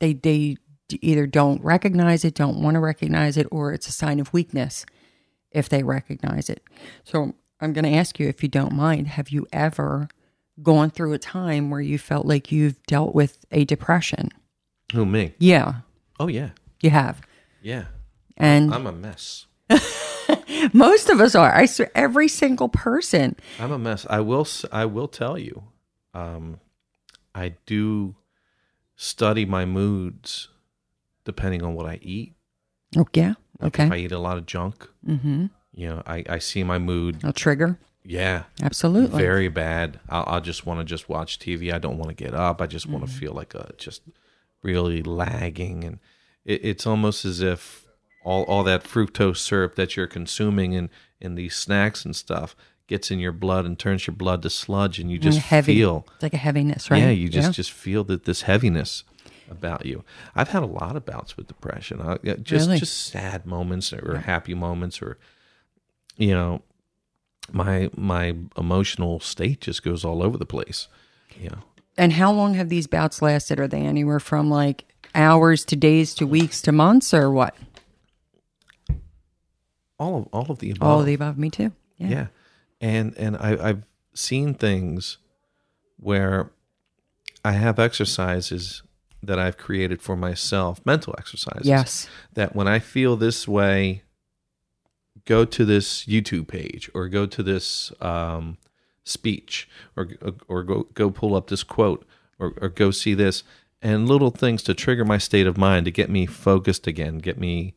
they 0.00 0.12
they 0.12 0.56
either 1.00 1.26
don't 1.26 1.62
recognize 1.62 2.24
it, 2.24 2.34
don't 2.34 2.62
want 2.62 2.74
to 2.74 2.80
recognize 2.80 3.36
it, 3.36 3.46
or 3.50 3.72
it's 3.72 3.88
a 3.88 3.92
sign 3.92 4.20
of 4.20 4.32
weakness 4.32 4.84
if 5.50 5.68
they 5.68 5.82
recognize 5.82 6.50
it. 6.50 6.62
So 7.04 7.34
I'm 7.60 7.72
going 7.72 7.84
to 7.84 7.94
ask 7.94 8.18
you, 8.18 8.28
if 8.28 8.42
you 8.42 8.48
don't 8.48 8.74
mind, 8.74 9.08
have 9.08 9.30
you 9.30 9.46
ever 9.52 10.08
gone 10.62 10.90
through 10.90 11.12
a 11.12 11.18
time 11.18 11.70
where 11.70 11.80
you 11.80 11.98
felt 11.98 12.26
like 12.26 12.52
you've 12.52 12.82
dealt 12.86 13.14
with 13.14 13.44
a 13.50 13.64
depression? 13.64 14.30
Who 14.92 15.04
me? 15.04 15.34
Yeah, 15.38 15.80
Oh 16.20 16.28
yeah, 16.28 16.50
you 16.80 16.90
have. 16.90 17.20
yeah. 17.62 17.86
And 18.36 18.74
I'm 18.74 18.86
a 18.86 18.92
mess. 18.92 19.46
most 20.72 21.08
of 21.08 21.20
us 21.20 21.34
are. 21.34 21.54
I 21.54 21.66
swear, 21.66 21.90
every 21.94 22.28
single 22.28 22.68
person. 22.68 23.36
I'm 23.60 23.72
a 23.72 23.78
mess. 23.78 24.06
I 24.10 24.20
will. 24.20 24.46
I 24.72 24.84
will 24.86 25.08
tell 25.08 25.38
you. 25.38 25.64
Um, 26.12 26.60
I 27.34 27.54
do 27.66 28.14
study 28.96 29.44
my 29.44 29.64
moods 29.64 30.48
depending 31.24 31.62
on 31.62 31.74
what 31.74 31.86
I 31.86 31.98
eat. 32.02 32.34
Oh 32.96 33.06
yeah. 33.14 33.34
Like 33.60 33.68
Okay. 33.68 33.86
If 33.86 33.92
I 33.92 33.96
eat 33.96 34.12
a 34.12 34.18
lot 34.18 34.36
of 34.36 34.46
junk, 34.46 34.88
mm-hmm. 35.06 35.46
you 35.72 35.88
know, 35.88 36.02
I, 36.06 36.24
I 36.28 36.38
see 36.38 36.62
my 36.64 36.78
mood. 36.78 37.18
A 37.24 37.32
trigger. 37.32 37.78
Yeah, 38.06 38.42
Absolutely. 38.62 39.18
very 39.18 39.48
bad. 39.48 39.98
I'll, 40.10 40.24
I'll 40.26 40.40
just 40.40 40.66
want 40.66 40.80
to 40.80 40.84
just 40.84 41.08
watch 41.08 41.38
TV. 41.38 41.72
I 41.72 41.78
don't 41.78 41.96
want 41.96 42.10
to 42.10 42.24
get 42.24 42.34
up. 42.34 42.60
I 42.60 42.66
just 42.66 42.86
want 42.86 43.04
to 43.04 43.10
Mm-hmm. 43.10 43.18
feel 43.18 43.32
like 43.32 43.54
a 43.54 43.72
just 43.78 44.02
really 44.62 45.02
lagging, 45.02 45.84
and 45.84 45.98
it, 46.44 46.60
it's 46.64 46.86
almost 46.86 47.24
as 47.24 47.40
if 47.40 47.86
all 48.24 48.42
all 48.44 48.62
that 48.64 48.84
fructose 48.84 49.38
syrup 49.38 49.74
that 49.76 49.96
you're 49.96 50.06
consuming 50.06 50.72
in 50.72 50.90
in 51.20 51.34
these 51.34 51.54
snacks 51.54 52.04
and 52.04 52.14
stuff 52.14 52.54
gets 52.86 53.10
in 53.10 53.18
your 53.18 53.32
blood 53.32 53.64
and 53.64 53.78
turns 53.78 54.06
your 54.06 54.14
blood 54.14 54.42
to 54.42 54.50
sludge, 54.50 54.98
and 54.98 55.10
you 55.10 55.18
just 55.18 55.38
heavy. 55.38 55.76
feel 55.76 56.06
It's 56.16 56.22
like 56.24 56.34
a 56.34 56.38
heaviness, 56.38 56.90
right? 56.90 56.98
yeah, 57.02 57.10
you 57.10 57.30
just 57.30 57.52
just 57.52 57.72
feel 57.72 58.04
that 58.04 58.24
this 58.26 58.42
heaviness 58.42 59.04
about 59.50 59.86
you. 59.86 60.04
I've 60.34 60.48
had 60.50 60.62
a 60.62 60.66
lot 60.66 60.94
of 60.96 61.06
bouts 61.06 61.36
with 61.38 61.46
depression. 61.46 62.02
I, 62.02 62.18
just 62.42 62.66
Really? 62.66 62.78
just 62.78 63.06
sad 63.06 63.46
moments 63.46 63.92
or 63.94 64.18
happy 64.18 64.52
moments 64.54 65.00
or 65.00 65.16
you 66.18 66.32
know 66.34 66.60
my 67.52 67.90
my 67.96 68.34
emotional 68.56 69.20
state 69.20 69.60
just 69.60 69.82
goes 69.82 70.04
all 70.04 70.22
over 70.22 70.36
the 70.36 70.46
place. 70.46 70.88
Yeah. 71.40 71.56
And 71.96 72.12
how 72.12 72.32
long 72.32 72.54
have 72.54 72.68
these 72.68 72.86
bouts 72.86 73.22
lasted? 73.22 73.60
Are 73.60 73.68
they 73.68 73.80
anywhere 73.80 74.20
from 74.20 74.50
like 74.50 74.84
hours 75.14 75.64
to 75.66 75.76
days 75.76 76.14
to 76.14 76.26
weeks 76.26 76.60
to 76.62 76.72
months 76.72 77.14
or 77.14 77.30
what? 77.30 77.56
All 79.98 80.18
of 80.18 80.28
all 80.32 80.50
of 80.50 80.58
the 80.58 80.70
above. 80.70 80.88
All 80.88 81.00
of 81.00 81.06
the 81.06 81.14
above. 81.14 81.38
Me 81.38 81.50
too. 81.50 81.72
Yeah. 81.98 82.08
yeah. 82.08 82.26
And 82.80 83.16
and 83.16 83.36
I, 83.36 83.68
I've 83.68 83.82
seen 84.14 84.54
things 84.54 85.18
where 85.96 86.50
I 87.44 87.52
have 87.52 87.78
exercises 87.78 88.82
that 89.22 89.38
I've 89.38 89.56
created 89.56 90.02
for 90.02 90.16
myself, 90.16 90.80
mental 90.84 91.14
exercises. 91.16 91.66
Yes. 91.66 92.08
that 92.34 92.54
when 92.54 92.68
I 92.68 92.78
feel 92.78 93.16
this 93.16 93.48
way 93.48 94.02
go 95.24 95.44
to 95.44 95.64
this 95.64 96.04
YouTube 96.04 96.48
page 96.48 96.90
or 96.94 97.08
go 97.08 97.26
to 97.26 97.42
this 97.42 97.92
um, 98.00 98.58
speech 99.04 99.68
or 99.96 100.08
or 100.48 100.62
go 100.62 100.86
go 100.94 101.10
pull 101.10 101.34
up 101.34 101.48
this 101.48 101.62
quote 101.62 102.06
or, 102.38 102.54
or 102.60 102.68
go 102.68 102.90
see 102.90 103.14
this 103.14 103.42
and 103.84 104.08
little 104.08 104.30
things 104.30 104.62
to 104.62 104.74
trigger 104.74 105.04
my 105.04 105.18
state 105.18 105.46
of 105.46 105.58
mind 105.58 105.84
to 105.84 105.90
get 105.90 106.08
me 106.08 106.24
focused 106.24 106.86
again, 106.86 107.18
get 107.18 107.38
me 107.38 107.74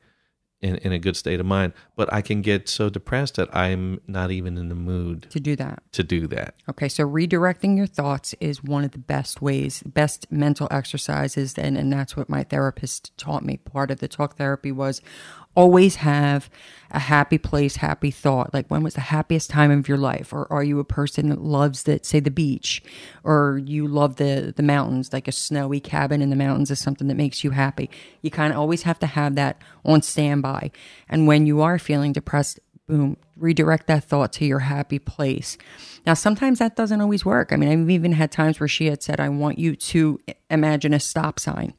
in, 0.62 0.78
in 0.78 0.92
a 0.92 0.98
good 0.98 1.16
state 1.16 1.40
of 1.40 1.46
mind. 1.46 1.74
But 1.96 2.12
I 2.12 2.22
can 2.22 2.42
get 2.42 2.70
so 2.70 2.90
depressed 2.90 3.36
that 3.36 3.54
I'm 3.56 4.00
not 4.08 4.32
even 4.32 4.58
in 4.58 4.70
the 4.70 4.76
mood 4.76 5.28
to 5.30 5.40
do 5.40 5.56
that. 5.58 5.84
to 5.92 6.04
do 6.04 6.26
that. 6.28 6.56
Okay, 6.70 6.88
so 6.88 7.08
redirecting 7.08 7.76
your 7.78 7.88
thoughts 7.88 8.34
is 8.40 8.64
one 8.64 8.86
of 8.86 8.92
the 8.92 8.98
best 8.98 9.42
ways, 9.42 9.84
best 9.84 10.32
mental 10.32 10.68
exercises, 10.72 11.54
and, 11.58 11.78
and 11.78 11.92
that's 11.92 12.16
what 12.16 12.30
my 12.30 12.44
therapist 12.44 13.16
taught 13.18 13.44
me. 13.44 13.58
Part 13.58 13.92
of 13.92 14.00
the 14.00 14.08
talk 14.08 14.38
therapy 14.38 14.72
was 14.72 15.02
always 15.58 15.96
have 15.98 16.50
a 16.92 17.00
happy 17.00 17.38
place, 17.38 17.78
happy 17.78 18.12
thought. 18.12 18.54
Like 18.54 18.68
when 18.68 18.84
was 18.84 18.94
the 18.94 19.02
happiest 19.02 19.50
time 19.50 19.72
of 19.72 19.90
your 19.90 19.98
life? 19.98 20.32
Or 20.32 20.48
are 20.54 20.64
you 20.64 20.80
a 20.80 20.86
person 20.86 21.30
that 21.30 21.42
loves 21.42 21.84
that, 21.84 22.06
say 22.06 22.22
the 22.22 22.32
beach? 22.32 22.82
Or 23.24 23.60
you 23.66 23.88
love 23.88 24.16
the 24.18 24.54
the 24.56 24.64
mountains, 24.64 25.12
like 25.12 25.28
a 25.28 25.32
snowy 25.34 25.80
cabin 25.80 26.22
in 26.22 26.30
the 26.30 26.36
mountains 26.36 26.72
is 26.72 26.80
something 26.80 27.08
that 27.08 27.16
makes 27.16 27.44
you 27.44 27.52
happy. 27.52 27.90
You 28.22 28.32
kind 28.32 28.54
of 28.54 28.60
always 28.60 28.84
have 28.84 29.00
to 29.00 29.08
have 29.08 29.36
that 29.36 29.62
on 29.84 30.02
standby. 30.04 30.72
And 31.10 31.28
when 31.28 31.48
you 31.48 31.62
are 31.62 31.80
feeling 31.80 32.14
depressed, 32.14 32.60
boom, 32.88 33.18
redirect 33.36 33.88
that 33.88 34.04
thought 34.04 34.32
to 34.34 34.46
your 34.46 34.60
happy 34.60 35.00
place. 35.00 35.58
Now, 36.06 36.14
sometimes 36.14 36.60
that 36.60 36.76
doesn't 36.76 37.02
always 37.02 37.26
work. 37.26 37.52
I 37.52 37.58
mean, 37.58 37.70
I've 37.70 37.90
even 37.90 38.14
had 38.14 38.32
times 38.32 38.60
where 38.60 38.70
she 38.70 38.86
had 38.86 39.04
said, 39.04 39.20
I 39.20 39.28
want 39.28 39.60
you 39.60 39.76
to 39.76 40.20
imagine 40.50 40.94
a 40.94 41.00
stop 41.00 41.40
sign. 41.40 41.74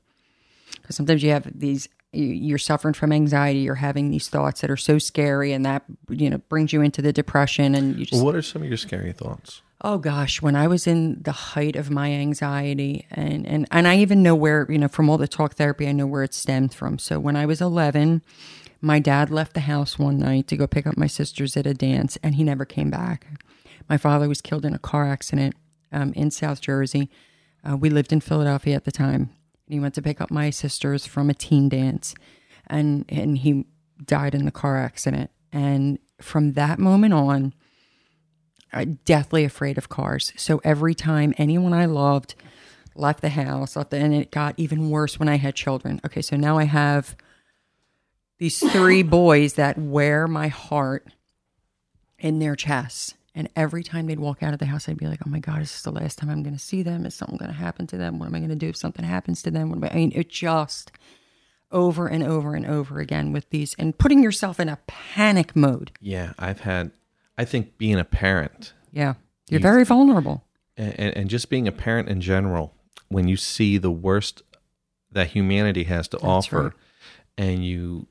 Because 0.82 0.96
sometimes 0.96 1.22
you 1.22 1.30
have 1.30 1.50
these, 1.58 1.88
you're 2.12 2.58
suffering 2.58 2.94
from 2.94 3.12
anxiety, 3.12 3.60
you're 3.60 3.74
having 3.74 4.10
these 4.10 4.28
thoughts 4.28 4.62
that 4.62 4.70
are 4.70 4.76
so 4.76 4.98
scary, 4.98 5.52
and 5.52 5.64
that, 5.66 5.84
you 6.08 6.30
know, 6.30 6.38
brings 6.48 6.72
you 6.72 6.80
into 6.80 7.02
the 7.02 7.12
depression. 7.12 7.74
And 7.74 7.98
you 7.98 8.06
just, 8.06 8.22
what 8.22 8.34
are 8.34 8.42
some 8.42 8.62
of 8.62 8.68
your 8.68 8.78
scary 8.78 9.12
thoughts? 9.12 9.62
Oh 9.80 9.98
gosh, 9.98 10.42
when 10.42 10.56
I 10.56 10.66
was 10.66 10.88
in 10.88 11.22
the 11.22 11.32
height 11.32 11.76
of 11.76 11.88
my 11.88 12.10
anxiety 12.10 13.06
and 13.12 13.46
and 13.46 13.68
and 13.70 13.86
I 13.86 13.98
even 13.98 14.24
know 14.24 14.34
where, 14.34 14.66
you 14.68 14.78
know, 14.78 14.88
from 14.88 15.08
all 15.08 15.18
the 15.18 15.28
talk 15.28 15.54
therapy, 15.54 15.86
I 15.86 15.92
know 15.92 16.06
where 16.06 16.24
it 16.24 16.34
stemmed 16.34 16.74
from. 16.74 16.98
So 16.98 17.20
when 17.20 17.36
I 17.36 17.46
was 17.46 17.60
11, 17.60 18.22
my 18.80 18.98
dad 18.98 19.30
left 19.30 19.54
the 19.54 19.60
house 19.60 19.96
one 19.98 20.18
night 20.18 20.48
to 20.48 20.56
go 20.56 20.66
pick 20.66 20.86
up 20.86 20.96
my 20.96 21.06
sisters 21.06 21.56
at 21.56 21.66
a 21.66 21.74
dance 21.74 22.18
and 22.24 22.34
he 22.34 22.42
never 22.42 22.64
came 22.64 22.90
back. 22.90 23.26
My 23.88 23.96
father 23.96 24.28
was 24.28 24.40
killed 24.40 24.64
in 24.64 24.74
a 24.74 24.78
car 24.78 25.08
accident 25.08 25.54
um, 25.92 26.12
in 26.14 26.30
South 26.32 26.60
Jersey. 26.60 27.08
Uh, 27.68 27.76
we 27.76 27.88
lived 27.88 28.12
in 28.12 28.20
Philadelphia 28.20 28.74
at 28.74 28.84
the 28.84 28.92
time. 28.92 29.30
And 29.68 29.74
he 29.74 29.80
went 29.80 29.94
to 29.94 30.02
pick 30.02 30.20
up 30.20 30.30
my 30.30 30.48
sisters 30.50 31.06
from 31.06 31.28
a 31.28 31.34
teen 31.34 31.68
dance 31.68 32.14
and 32.66 33.04
and 33.08 33.38
he 33.38 33.66
died 34.02 34.34
in 34.34 34.46
the 34.46 34.50
car 34.50 34.78
accident. 34.78 35.30
And 35.52 35.98
from 36.20 36.54
that 36.54 36.78
moment 36.78 37.14
on, 37.14 37.54
uh, 38.72 38.86
deathly 39.04 39.44
afraid 39.44 39.78
of 39.78 39.88
cars. 39.88 40.32
So 40.36 40.60
every 40.64 40.94
time 40.94 41.34
anyone 41.38 41.72
I 41.72 41.86
loved 41.86 42.34
left 42.94 43.20
the 43.20 43.30
house, 43.30 43.76
left 43.76 43.90
the, 43.90 43.98
and 43.98 44.14
it 44.14 44.30
got 44.30 44.54
even 44.56 44.90
worse 44.90 45.18
when 45.18 45.28
I 45.28 45.36
had 45.36 45.54
children. 45.54 46.00
Okay, 46.04 46.22
so 46.22 46.36
now 46.36 46.58
I 46.58 46.64
have 46.64 47.16
these 48.38 48.58
three 48.58 49.02
boys 49.02 49.54
that 49.54 49.78
wear 49.78 50.26
my 50.26 50.48
heart 50.48 51.06
in 52.18 52.38
their 52.38 52.56
chests. 52.56 53.14
And 53.38 53.48
every 53.54 53.84
time 53.84 54.06
they'd 54.06 54.18
walk 54.18 54.42
out 54.42 54.52
of 54.52 54.58
the 54.58 54.66
house, 54.66 54.88
I'd 54.88 54.96
be 54.98 55.06
like, 55.06 55.20
"Oh 55.24 55.30
my 55.30 55.38
God, 55.38 55.62
is 55.62 55.70
this 55.70 55.82
the 55.82 55.92
last 55.92 56.18
time 56.18 56.28
I'm 56.28 56.42
going 56.42 56.56
to 56.56 56.60
see 56.60 56.82
them? 56.82 57.06
Is 57.06 57.14
something 57.14 57.38
going 57.38 57.52
to 57.52 57.56
happen 57.56 57.86
to 57.86 57.96
them? 57.96 58.18
What 58.18 58.26
am 58.26 58.34
I 58.34 58.38
going 58.38 58.50
to 58.50 58.56
do 58.56 58.68
if 58.68 58.76
something 58.76 59.04
happens 59.04 59.42
to 59.42 59.52
them? 59.52 59.68
What 59.68 59.76
am 59.76 59.84
I, 59.84 59.90
I 59.90 59.94
mean, 59.94 60.10
it 60.12 60.28
just 60.28 60.90
over 61.70 62.08
and 62.08 62.24
over 62.24 62.56
and 62.56 62.66
over 62.66 62.98
again 62.98 63.30
with 63.32 63.48
these, 63.50 63.76
and 63.78 63.96
putting 63.96 64.24
yourself 64.24 64.58
in 64.58 64.68
a 64.68 64.80
panic 64.88 65.54
mode. 65.54 65.92
Yeah, 66.00 66.32
I've 66.36 66.62
had. 66.62 66.90
I 67.38 67.44
think 67.44 67.78
being 67.78 67.94
a 67.94 68.04
parent 68.04 68.72
Yeah, 68.90 69.14
you're 69.48 69.60
very 69.60 69.84
vulnerable. 69.84 70.42
and, 70.76 71.16
and 71.16 71.30
just 71.30 71.48
being 71.48 71.68
a 71.68 71.72
parent 71.72 72.08
in 72.08 72.20
general, 72.20 72.74
when 73.06 73.28
you 73.28 73.36
see 73.36 73.78
the 73.78 73.92
worst 73.92 74.42
that 75.12 75.28
humanity 75.28 75.84
has 75.84 76.08
to 76.08 76.18
offer, 76.18 76.62
right. 76.62 76.72
and 77.36 77.64
you 77.64 78.08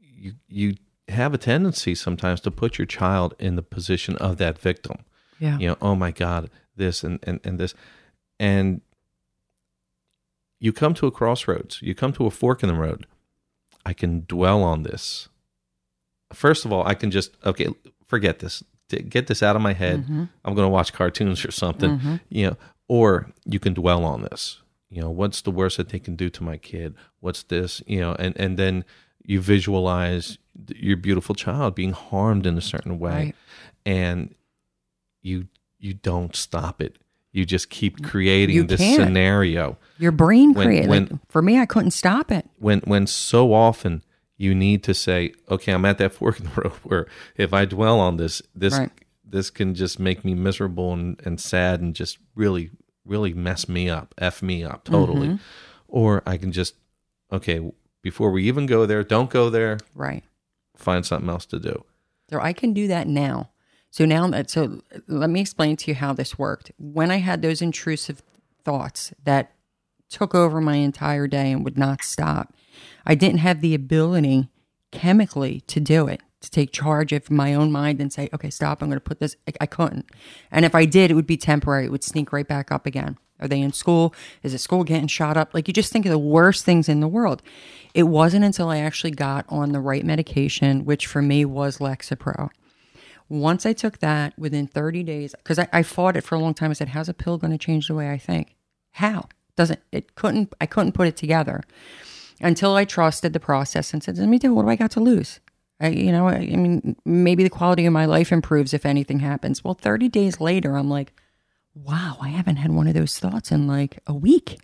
you 0.00 0.32
you 0.48 0.74
have 1.08 1.34
a 1.34 1.38
tendency 1.38 1.94
sometimes 1.94 2.40
to 2.42 2.50
put 2.50 2.78
your 2.78 2.86
child 2.86 3.34
in 3.38 3.56
the 3.56 3.62
position 3.62 4.16
of 4.16 4.38
that 4.38 4.58
victim. 4.58 5.04
Yeah. 5.38 5.58
You 5.58 5.68
know, 5.68 5.76
oh 5.82 5.94
my 5.94 6.10
God, 6.10 6.50
this 6.76 7.04
and, 7.04 7.18
and, 7.22 7.40
and 7.44 7.58
this. 7.58 7.74
And 8.38 8.80
you 10.60 10.72
come 10.72 10.94
to 10.94 11.06
a 11.06 11.10
crossroads, 11.10 11.80
you 11.82 11.94
come 11.94 12.12
to 12.14 12.26
a 12.26 12.30
fork 12.30 12.62
in 12.62 12.68
the 12.68 12.74
road. 12.74 13.06
I 13.84 13.92
can 13.92 14.24
dwell 14.26 14.62
on 14.62 14.82
this. 14.82 15.28
First 16.32 16.64
of 16.64 16.72
all, 16.72 16.86
I 16.86 16.94
can 16.94 17.10
just, 17.10 17.36
okay, 17.44 17.68
forget 18.06 18.38
this. 18.38 18.64
Get 18.88 19.26
this 19.26 19.42
out 19.42 19.56
of 19.56 19.62
my 19.62 19.72
head. 19.72 20.04
Mm-hmm. 20.04 20.24
I'm 20.44 20.54
going 20.54 20.66
to 20.66 20.70
watch 20.70 20.92
cartoons 20.92 21.44
or 21.44 21.50
something, 21.50 21.98
mm-hmm. 21.98 22.16
you 22.28 22.48
know, 22.48 22.56
or 22.88 23.30
you 23.44 23.58
can 23.58 23.74
dwell 23.74 24.04
on 24.04 24.22
this. 24.22 24.60
You 24.90 25.02
know, 25.02 25.10
what's 25.10 25.42
the 25.42 25.50
worst 25.50 25.78
that 25.78 25.88
they 25.88 25.98
can 25.98 26.16
do 26.16 26.30
to 26.30 26.42
my 26.42 26.56
kid? 26.56 26.94
What's 27.20 27.42
this? 27.42 27.82
You 27.86 28.00
know, 28.00 28.14
and, 28.18 28.38
and 28.38 28.56
then 28.58 28.84
you 29.24 29.40
visualize 29.40 30.38
your 30.76 30.96
beautiful 30.96 31.34
child 31.34 31.74
being 31.74 31.92
harmed 31.92 32.46
in 32.46 32.56
a 32.56 32.60
certain 32.60 32.98
way. 32.98 33.10
Right. 33.12 33.34
And 33.86 34.34
you 35.22 35.48
you 35.78 35.94
don't 35.94 36.34
stop 36.36 36.80
it. 36.80 36.96
You 37.32 37.44
just 37.44 37.68
keep 37.68 38.02
creating 38.04 38.54
You 38.54 38.62
this 38.64 38.80
can't. 38.80 39.02
scenario 39.02 39.76
Your 39.98 40.12
brain 40.12 40.52
When- 40.54 40.66
created. 40.66 40.88
when- 40.88 41.20
for 41.28 41.42
me, 41.42 41.58
I 41.58 41.66
couldn't 41.66 41.90
stop 41.90 42.30
it. 42.30 42.48
when 42.58 42.80
when 42.80 43.06
so 43.06 43.52
often 43.52 44.02
you 44.36 44.54
need 44.54 44.82
to 44.84 44.94
say, 44.94 45.32
okay, 45.50 45.72
I'm 45.72 45.84
at 45.84 45.98
that 45.98 46.12
fork 46.18 46.38
in 46.40 46.46
the 46.46 46.60
road 46.62 46.72
where 46.84 47.06
if 47.36 47.52
I 47.52 47.64
dwell 47.64 47.98
on 48.00 48.16
this, 48.16 48.40
this 48.54 48.78
Right. 48.78 48.90
this 49.24 49.50
can 49.50 49.74
just 49.74 49.98
make 49.98 50.24
me 50.24 50.34
miserable 50.34 50.92
and, 50.92 51.20
and 51.24 51.40
sad 51.40 51.80
and 51.80 51.94
just 51.94 52.18
really 52.34 52.70
really 53.04 53.34
mess 53.34 53.68
me 53.68 53.90
up, 53.90 54.14
f 54.18 54.42
me 54.42 54.62
up 54.64 54.84
totally. 54.84 55.28
Mm-hmm. 55.28 55.36
Or 55.88 56.22
I 56.26 56.36
can 56.36 56.52
just 56.52 56.74
okay 57.32 57.60
before 58.04 58.30
we 58.30 58.44
even 58.44 58.66
go 58.66 58.84
there, 58.84 59.02
don't 59.02 59.30
go 59.30 59.48
there. 59.48 59.78
Right. 59.94 60.22
Find 60.76 61.04
something 61.04 61.30
else 61.30 61.46
to 61.46 61.58
do. 61.58 61.84
So 62.30 62.38
I 62.38 62.52
can 62.52 62.74
do 62.74 62.86
that 62.88 63.08
now. 63.08 63.50
So 63.90 64.04
now 64.04 64.28
that 64.28 64.50
so 64.50 64.82
uh, 64.94 64.98
let 65.08 65.30
me 65.30 65.40
explain 65.40 65.76
to 65.78 65.90
you 65.90 65.94
how 65.94 66.12
this 66.12 66.38
worked. 66.38 66.70
When 66.78 67.10
I 67.10 67.16
had 67.16 67.40
those 67.40 67.62
intrusive 67.62 68.22
thoughts 68.62 69.14
that 69.24 69.52
took 70.10 70.34
over 70.34 70.60
my 70.60 70.76
entire 70.76 71.26
day 71.26 71.50
and 71.50 71.64
would 71.64 71.78
not 71.78 72.04
stop, 72.04 72.54
I 73.06 73.14
didn't 73.14 73.38
have 73.38 73.62
the 73.62 73.74
ability 73.74 74.50
chemically 74.92 75.62
to 75.62 75.80
do 75.80 76.06
it, 76.06 76.20
to 76.42 76.50
take 76.50 76.72
charge 76.72 77.10
of 77.12 77.30
my 77.30 77.54
own 77.54 77.72
mind 77.72 78.02
and 78.02 78.12
say, 78.12 78.28
okay, 78.34 78.50
stop, 78.50 78.82
I'm 78.82 78.88
going 78.88 78.96
to 78.96 79.00
put 79.00 79.18
this. 79.18 79.34
I, 79.48 79.52
I 79.62 79.66
couldn't. 79.66 80.10
And 80.50 80.66
if 80.66 80.74
I 80.74 80.84
did, 80.84 81.10
it 81.10 81.14
would 81.14 81.26
be 81.26 81.38
temporary. 81.38 81.86
It 81.86 81.90
would 81.90 82.04
sneak 82.04 82.32
right 82.34 82.46
back 82.46 82.70
up 82.70 82.84
again. 82.84 83.16
Are 83.44 83.48
they 83.48 83.60
in 83.60 83.72
school? 83.72 84.14
Is 84.42 84.52
the 84.52 84.58
school 84.58 84.82
getting 84.84 85.06
shot 85.06 85.36
up? 85.36 85.52
Like 85.52 85.68
you 85.68 85.74
just 85.74 85.92
think 85.92 86.06
of 86.06 86.10
the 86.10 86.18
worst 86.18 86.64
things 86.64 86.88
in 86.88 87.00
the 87.00 87.08
world. 87.08 87.42
It 87.92 88.04
wasn't 88.04 88.44
until 88.44 88.70
I 88.70 88.78
actually 88.78 89.10
got 89.10 89.44
on 89.48 89.72
the 89.72 89.80
right 89.80 90.04
medication, 90.04 90.84
which 90.84 91.06
for 91.06 91.22
me 91.22 91.44
was 91.44 91.78
Lexapro. 91.78 92.50
Once 93.28 93.64
I 93.64 93.72
took 93.72 93.98
that 93.98 94.38
within 94.38 94.66
30 94.66 95.02
days, 95.02 95.34
because 95.36 95.58
I, 95.58 95.68
I 95.72 95.82
fought 95.82 96.16
it 96.16 96.22
for 96.22 96.34
a 96.34 96.38
long 96.38 96.54
time. 96.54 96.70
I 96.70 96.74
said, 96.74 96.88
how's 96.88 97.08
a 97.08 97.14
pill 97.14 97.38
going 97.38 97.52
to 97.52 97.58
change 97.58 97.88
the 97.88 97.94
way 97.94 98.10
I 98.10 98.18
think? 98.18 98.56
How? 98.92 99.28
Doesn't 99.56 99.80
it 99.92 100.14
couldn't 100.14 100.52
I 100.60 100.66
couldn't 100.66 100.92
put 100.92 101.06
it 101.06 101.16
together 101.16 101.62
until 102.40 102.74
I 102.74 102.84
trusted 102.84 103.32
the 103.32 103.40
process 103.40 103.92
and 103.92 104.02
said, 104.02 104.18
let 104.18 104.28
me 104.28 104.38
do 104.38 104.50
it. 104.50 104.54
What 104.54 104.62
do 104.62 104.68
I 104.68 104.76
got 104.76 104.90
to 104.92 105.00
lose? 105.00 105.40
I, 105.80 105.88
you 105.88 106.12
know, 106.12 106.28
I, 106.28 106.34
I 106.34 106.56
mean, 106.56 106.96
maybe 107.04 107.42
the 107.42 107.50
quality 107.50 107.86
of 107.86 107.92
my 107.92 108.04
life 108.06 108.32
improves 108.32 108.72
if 108.74 108.86
anything 108.86 109.20
happens. 109.20 109.64
Well, 109.64 109.74
30 109.74 110.08
days 110.08 110.40
later, 110.40 110.76
I'm 110.76 110.88
like, 110.88 111.12
wow, 111.74 112.16
I 112.20 112.28
haven't 112.28 112.56
had 112.56 112.70
one 112.70 112.86
of 112.86 112.94
those 112.94 113.18
thoughts 113.18 113.50
in 113.50 113.66
like 113.66 113.98
a 114.06 114.14
week. 114.14 114.58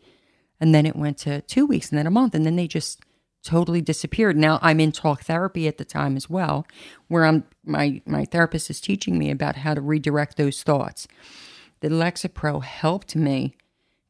And 0.61 0.75
then 0.75 0.87
it 0.87 0.97
went 0.97 1.19
to 1.19 1.41
two 1.43 1.67
weeks 1.67 1.91
and 1.91 1.99
then 1.99 2.07
a 2.07 2.11
month. 2.11 2.35
And 2.35 2.45
then 2.45 2.57
they 2.57 2.69
just 2.69 3.01
totally 3.43 3.81
disappeared. 3.81 4.37
Now 4.37 4.59
I'm 4.63 4.81
in 4.81 4.93
talk 4.93 5.23
therapy 5.23 5.67
at 5.67 5.79
the 5.79 5.85
time 5.85 6.17
as 6.17 6.29
well, 6.29 6.67
where 7.09 7.25
I'm 7.25 7.45
my 7.65 8.03
my 8.05 8.25
therapist 8.25 8.71
is 8.71 8.81
teaching 8.81 9.19
me 9.19 9.31
about 9.31 9.57
how 9.57 9.75
to 9.75 9.81
redirect 9.81 10.37
those 10.37 10.63
thoughts. 10.63 11.09
The 11.81 11.89
Lexapro 11.89 12.63
helped 12.63 13.17
me 13.17 13.55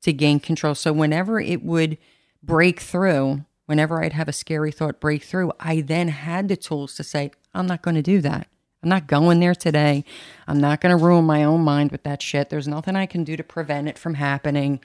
to 0.03 0.13
gain 0.13 0.41
control. 0.41 0.75
So 0.75 0.93
whenever 0.93 1.41
it 1.41 1.63
would 1.63 1.99
break 2.43 2.81
through, 2.81 3.45
whenever 3.67 4.03
I'd 4.03 4.15
have 4.15 4.29
a 4.29 4.33
scary 4.33 4.73
thought 4.73 4.99
break 4.99 5.23
through, 5.23 5.53
I 5.61 5.81
then 5.81 6.09
had 6.09 6.49
the 6.49 6.57
tools 6.57 6.97
to 6.97 7.05
say, 7.05 7.31
I'm 7.55 7.67
not 7.67 7.83
going 7.83 7.95
to 7.95 8.03
do 8.03 8.21
that. 8.23 8.49
I'm 8.83 8.89
not 8.89 9.07
going 9.07 9.41
there 9.41 9.55
today. 9.55 10.05
I'm 10.49 10.59
not 10.61 10.81
going 10.81 10.97
to 10.97 11.03
ruin 11.05 11.25
my 11.25 11.45
own 11.45 11.61
mind 11.63 11.93
with 11.93 12.03
that 12.05 12.23
shit. 12.23 12.49
There's 12.49 12.67
nothing 12.69 12.97
I 12.97 13.07
can 13.07 13.25
do 13.25 13.37
to 13.37 13.45
prevent 13.45 13.89
it 13.89 13.99
from 13.99 14.15
happening. 14.15 14.81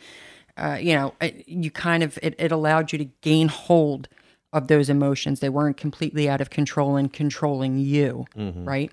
Uh, 0.57 0.77
you 0.81 0.93
know, 0.95 1.13
it, 1.21 1.47
you 1.47 1.71
kind 1.71 2.03
of, 2.03 2.19
it, 2.21 2.35
it 2.37 2.51
allowed 2.51 2.91
you 2.91 2.97
to 2.97 3.05
gain 3.21 3.47
hold 3.47 4.07
of 4.51 4.67
those 4.67 4.89
emotions. 4.89 5.39
They 5.39 5.49
weren't 5.49 5.77
completely 5.77 6.29
out 6.29 6.41
of 6.41 6.49
control 6.49 6.95
and 6.97 7.11
controlling 7.11 7.77
you, 7.77 8.25
right? 8.35 8.91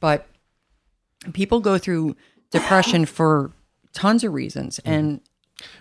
But 0.00 0.26
people 1.32 1.60
go 1.60 1.78
through 1.78 2.16
depression 2.50 3.04
for 3.06 3.52
tons 3.92 4.24
of 4.24 4.32
reasons. 4.32 4.78
And 4.80 5.20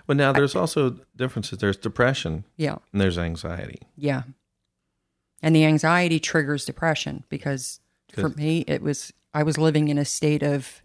Well, 0.08 0.18
now 0.18 0.32
there's 0.34 0.56
also 0.56 1.00
differences. 1.16 1.60
There's 1.60 1.78
depression 1.78 2.44
yeah, 2.58 2.78
and 2.92 3.00
there's 3.02 3.18
anxiety. 3.18 3.80
yeah, 3.96 4.24
And 5.42 5.56
the 5.56 5.64
anxiety 5.66 6.20
triggers 6.20 6.66
depression 6.66 7.24
because 7.30 7.80
for 8.14 8.30
me, 8.30 8.64
it 8.68 8.82
was, 8.82 9.14
I 9.34 9.44
was 9.44 9.58
living 9.58 9.88
in 9.90 9.98
a 9.98 10.06
state 10.06 10.44
of 10.44 10.82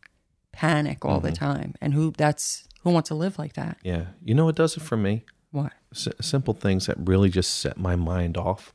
panic 0.52 1.04
all 1.04 1.18
Mm-hmm. 1.18 1.26
the 1.26 1.32
time. 1.32 1.74
And 1.80 1.94
who, 1.94 2.12
that's, 2.16 2.66
who 2.82 2.90
wants 2.90 3.08
to 3.08 3.14
live 3.14 3.38
like 3.38 3.54
that? 3.54 3.78
Yeah. 3.82 4.06
You 4.22 4.34
know 4.34 4.44
what 4.44 4.56
does 4.56 4.76
it 4.76 4.80
for 4.80 4.96
me? 4.96 5.24
What? 5.50 5.72
S- 5.94 6.08
simple 6.20 6.54
things 6.54 6.86
that 6.86 6.96
really 6.98 7.28
just 7.30 7.58
set 7.60 7.78
my 7.78 7.96
mind 7.96 8.36
off. 8.36 8.72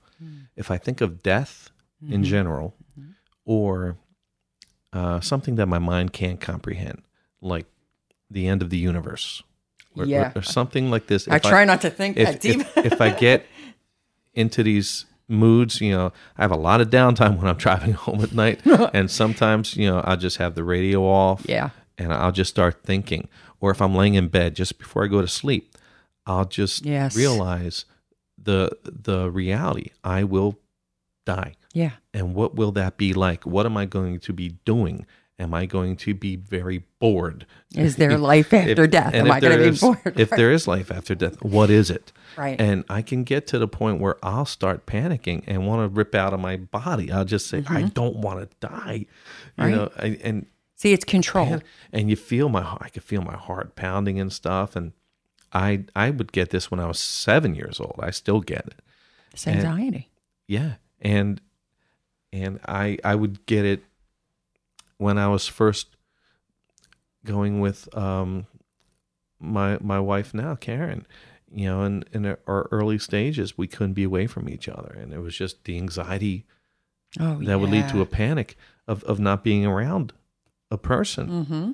If 0.56 0.72
I 0.72 0.78
think 0.80 1.00
of 1.02 1.22
death 1.22 1.70
in 2.10 2.24
general, 2.24 2.74
or 3.46 3.98
uh, 4.94 5.20
something 5.20 5.56
that 5.56 5.68
my 5.68 5.78
mind 5.80 6.12
can't 6.14 6.40
comprehend, 6.40 7.04
like 7.42 7.68
the 8.32 8.48
end 8.48 8.64
of 8.64 8.70
the 8.72 8.78
universe, 8.78 9.44
or, 9.96 10.04
or- 10.04 10.06
Yeah. 10.08 10.32
or, 10.36 10.42
something 10.42 10.90
like 10.90 11.06
this. 11.08 11.28
I 11.28 11.36
If 11.36 11.44
try 11.44 11.66
not 11.66 11.82
to 11.82 11.92
think 11.92 12.18
that 12.18 12.42
deep. 12.42 12.62
if, 12.62 12.78
if 12.94 13.02
I 13.02 13.12
get 13.12 13.46
into 14.34 14.64
these 14.64 15.06
moods, 15.30 15.82
you 15.82 15.92
know, 15.92 16.12
I 16.38 16.42
have 16.42 16.52
a 16.52 16.56
lot 16.58 16.82
of 16.82 16.90
downtime 16.90 17.38
when 17.38 17.48
I'm 17.48 17.58
driving 17.68 17.94
home 17.94 18.22
at 18.22 18.34
night, 18.34 18.62
and 18.94 19.10
sometimes, 19.12 19.76
you 19.76 19.88
know, 19.90 20.00
I'll 20.02 20.18
just 20.18 20.38
have 20.38 20.56
the 20.56 20.64
radio 20.64 21.04
off, 21.04 21.46
Yeah. 21.48 21.70
and 21.98 22.14
I'll 22.14 22.32
just 22.32 22.50
start 22.50 22.84
thinking. 22.84 23.28
Or 23.60 23.72
if 23.72 23.82
I'm 23.82 23.96
laying 23.96 24.14
in 24.16 24.28
bed 24.28 24.56
just 24.56 24.78
before 24.78 25.04
I 25.04 25.08
go 25.08 25.22
to 25.22 25.28
sleep, 25.28 25.76
I'll 26.26 26.46
just 26.46 26.86
Yes. 26.86 27.16
realize 27.16 27.86
the 28.42 28.70
the 28.84 29.32
reality. 29.32 29.90
I 30.04 30.24
will 30.24 30.60
die, 31.26 31.56
yeah. 31.74 31.92
and 32.14 32.36
what 32.36 32.56
will 32.56 32.72
that 32.74 32.98
be 32.98 33.14
like? 33.14 33.46
What 33.46 33.66
am 33.66 33.76
I 33.78 33.86
going 33.86 34.20
to 34.22 34.34
be 34.34 34.50
doing? 34.64 35.06
Am 35.40 35.54
I 35.54 35.68
going 35.68 35.96
to 35.98 36.16
be 36.16 36.36
very 36.36 36.84
bored? 37.00 37.46
Is 37.76 37.98
there 37.98 38.18
life 38.34 38.54
after 38.54 38.86
If- 38.86 38.92
death? 38.92 39.14
Am 39.14 39.30
I 39.32 39.40
going 39.40 39.58
to 39.60 39.72
be 39.72 39.78
bored? 39.78 40.20
If 40.20 40.32
there 40.32 40.52
is 40.52 40.68
life 40.68 40.92
after 40.92 41.14
death, 41.14 41.42
what 41.44 41.70
is 41.70 41.92
it? 41.92 42.12
Right. 42.36 42.60
And 42.60 42.84
I 42.90 43.02
can 43.04 43.24
get 43.24 43.46
to 43.48 43.60
the 43.60 43.68
point 43.68 44.00
where 44.00 44.18
I'll 44.24 44.46
start 44.46 44.86
panicking 44.88 45.44
and 45.46 45.68
want 45.68 45.84
to 45.84 45.96
rip 45.96 46.16
out 46.16 46.34
of 46.34 46.40
my 46.40 46.58
body. 46.58 47.12
I'll 47.12 47.26
just 47.26 47.48
say, 47.48 47.64
I 47.70 47.84
don't 47.84 48.18
want 48.18 48.40
to 48.50 48.68
die. 48.68 48.94
You 48.94 49.06
Mm-hmm. 49.06 49.62
Right. 49.64 49.72
know, 49.76 49.92
I, 49.98 50.06
and 50.24 50.46
See, 50.76 50.94
it's 50.94 51.06
control. 51.06 51.48
and, 51.48 51.64
and 51.92 52.10
you 52.10 52.16
feel 52.16 52.50
my 52.50 52.78
I 52.80 52.90
could 52.90 53.04
feel 53.04 53.22
my 53.24 53.36
heart 53.36 53.76
pounding 53.76 54.20
and 54.20 54.32
stuff. 54.32 54.76
And 54.76 54.94
I 55.54 55.86
I 55.96 56.12
would 56.12 56.32
get 56.32 56.50
this 56.52 56.70
when 56.70 56.80
I 56.80 56.86
was 56.88 57.00
seven 57.00 57.56
years 57.56 57.80
old. 57.80 58.00
I 58.00 58.12
still 58.12 58.42
get 58.42 58.66
it. 58.68 58.82
It's 59.34 59.48
anxiety. 59.48 60.10
Yeah. 60.48 60.74
And 61.02 61.42
and 62.32 62.60
I 62.68 63.00
I 63.04 63.16
would 63.16 63.46
get 63.48 63.66
it 63.66 63.84
when 64.98 65.18
I 65.18 65.28
was 65.28 65.48
first 65.48 65.96
going 67.26 67.60
with 67.60 67.96
um 67.96 68.48
my 69.40 69.78
my 69.82 70.00
wife 70.00 70.34
now, 70.34 70.56
Karen. 70.56 71.06
You 71.50 71.68
know, 71.68 71.84
in 71.84 72.04
in 72.12 72.26
our 72.26 72.68
early 72.72 72.98
stages, 73.00 73.58
we 73.58 73.68
couldn't 73.68 73.94
be 73.94 74.04
away 74.04 74.28
from 74.28 74.50
each 74.50 74.68
other, 74.68 74.98
and 75.00 75.14
it 75.14 75.20
was 75.20 75.36
just 75.36 75.64
the 75.64 75.78
anxiety 75.78 76.46
Oh, 77.20 77.42
that 77.44 77.60
would 77.60 77.70
lead 77.70 77.90
to 77.90 78.02
a 78.02 78.06
panic 78.06 78.58
of 78.88 79.04
of 79.06 79.20
not 79.20 79.44
being 79.44 79.66
around 79.66 80.14
a 80.70 80.78
person. 80.78 81.30
Mm-hmm. 81.30 81.72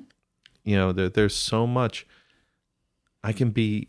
You 0.62 0.76
know, 0.76 0.92
there, 0.92 1.08
there's 1.08 1.34
so 1.34 1.66
much. 1.66 2.06
I 3.22 3.32
can 3.32 3.50
be 3.50 3.88